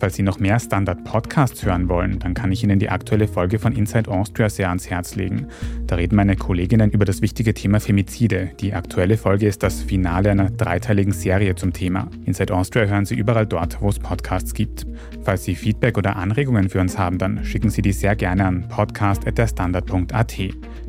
Falls 0.00 0.16
Sie 0.16 0.22
noch 0.22 0.38
mehr 0.38 0.58
Standard-Podcasts 0.58 1.64
hören 1.64 1.88
wollen, 1.88 2.18
dann 2.18 2.34
kann 2.34 2.52
ich 2.52 2.62
Ihnen 2.64 2.78
die 2.78 2.90
aktuelle 2.90 3.28
Folge 3.28 3.58
von 3.58 3.72
Inside 3.72 4.10
Austria 4.10 4.48
sehr 4.48 4.68
ans 4.68 4.90
Herz 4.90 5.14
legen. 5.14 5.46
Da 5.86 5.96
reden 5.96 6.16
meine 6.16 6.36
Kolleginnen 6.36 6.90
über 6.90 7.04
das 7.04 7.22
wichtige 7.22 7.54
Thema 7.54 7.80
Femizide. 7.80 8.50
Die 8.60 8.74
aktuelle 8.74 9.16
Folge 9.16 9.46
ist 9.46 9.62
das 9.62 9.82
Finale 9.82 10.30
einer 10.30 10.50
dreiteiligen 10.50 11.12
Serie 11.12 11.54
zum 11.54 11.72
Thema. 11.72 12.08
Inside 12.26 12.54
Austria 12.54 12.84
hören 12.84 13.06
Sie 13.06 13.14
überall 13.14 13.46
dort, 13.46 13.80
wo 13.80 13.88
es 13.88 13.98
Podcasts 13.98 14.54
gibt. 14.54 14.86
Falls 15.22 15.44
Sie 15.44 15.54
Feedback 15.54 15.96
oder 15.96 16.16
Anregungen 16.16 16.68
für 16.68 16.80
uns 16.80 16.98
haben, 16.98 17.18
dann 17.18 17.44
schicken 17.44 17.70
Sie 17.70 17.82
die 17.82 17.92
sehr 17.92 18.16
gerne 18.16 18.44
an 18.44 18.68
podcast.derstandard.at. 18.68 20.34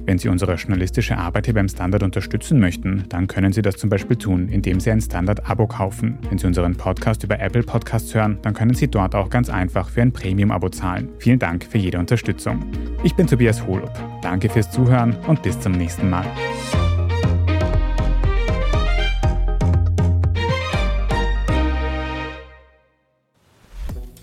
Wenn 0.06 0.20
Sie 0.20 0.30
unsere 0.30 0.54
journalistische 0.54 1.18
Arbeit 1.18 1.46
hier 1.46 1.56
beim 1.56 1.68
Standard 1.68 2.04
unterstützen 2.04 2.60
möchten, 2.60 3.06
dann 3.10 3.28
können 3.28 3.54
Sie 3.54 3.63
das 3.63 3.78
zum 3.78 3.89
Beispiel 3.89 4.15
tun, 4.15 4.50
indem 4.50 4.80
Sie 4.80 4.91
ein 4.91 5.02
Standard-Abo 5.02 5.65
kaufen. 5.65 6.20
Wenn 6.30 6.38
Sie 6.38 6.46
unseren 6.46 6.76
Podcast 6.76 7.24
über 7.24 7.39
Apple 7.39 7.63
Podcasts 7.63 8.13
hören, 8.13 8.38
dann 8.44 8.54
können 8.54 8.76
Sie 8.76 8.88
dort 8.88 9.15
auch 9.15 9.32
ganz 9.32 9.50
einfach 9.50 9.89
für 9.89 10.04
ein 10.04 10.12
Premium-Abo 10.12 10.70
zahlen. 10.70 11.10
Vielen 11.18 11.39
Dank 11.39 11.65
für 11.65 11.80
jede 11.80 11.98
Unterstützung. 11.98 12.63
Ich 13.04 13.15
bin 13.15 13.26
Tobias 13.26 13.65
Holub. 13.65 13.91
Danke 14.22 14.48
fürs 14.50 14.70
Zuhören 14.70 15.15
und 15.28 15.41
bis 15.41 15.60
zum 15.60 15.72
nächsten 15.72 16.10
Mal. 16.10 16.26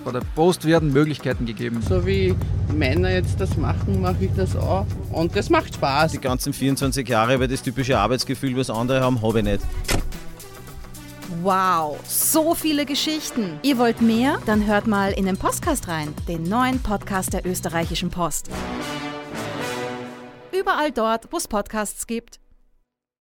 Bei 0.04 0.10
der 0.10 0.22
Post 0.34 0.64
werden 0.64 0.92
Möglichkeiten 0.92 1.46
gegeben. 1.46 1.80
So 1.88 2.04
wie 2.04 2.34
Männer 2.74 3.10
jetzt 3.10 3.40
das 3.40 3.56
machen, 3.56 4.00
mache 4.00 4.24
ich 4.24 4.30
das 4.36 4.56
auch. 4.56 4.86
Und 5.12 5.36
das 5.36 5.48
macht 5.48 5.74
Spaß. 5.74 6.12
Die 6.12 6.18
ganzen 6.18 6.52
24 6.52 7.08
Jahre 7.08 7.34
über 7.34 7.46
das 7.46 7.62
typische 7.62 7.98
Arbeitsgefühl, 7.98 8.56
was 8.56 8.68
andere 8.68 9.00
haben, 9.00 9.22
habe 9.22 9.38
ich 9.38 9.44
nicht. 9.44 9.60
Wow, 11.42 11.98
so 12.06 12.54
viele 12.54 12.84
Geschichten. 12.84 13.58
Ihr 13.62 13.78
wollt 13.78 14.00
mehr? 14.00 14.38
Dann 14.46 14.66
hört 14.66 14.86
mal 14.86 15.12
in 15.12 15.26
den 15.26 15.36
Podcast 15.36 15.88
rein, 15.88 16.14
den 16.28 16.42
neuen 16.42 16.80
Podcast 16.80 17.32
der 17.32 17.46
österreichischen 17.46 18.10
Post. 18.10 18.48
Überall 20.52 20.92
dort, 20.92 21.32
wo 21.32 21.38
es 21.38 21.48
Podcasts 21.48 22.06
gibt. 22.06 22.41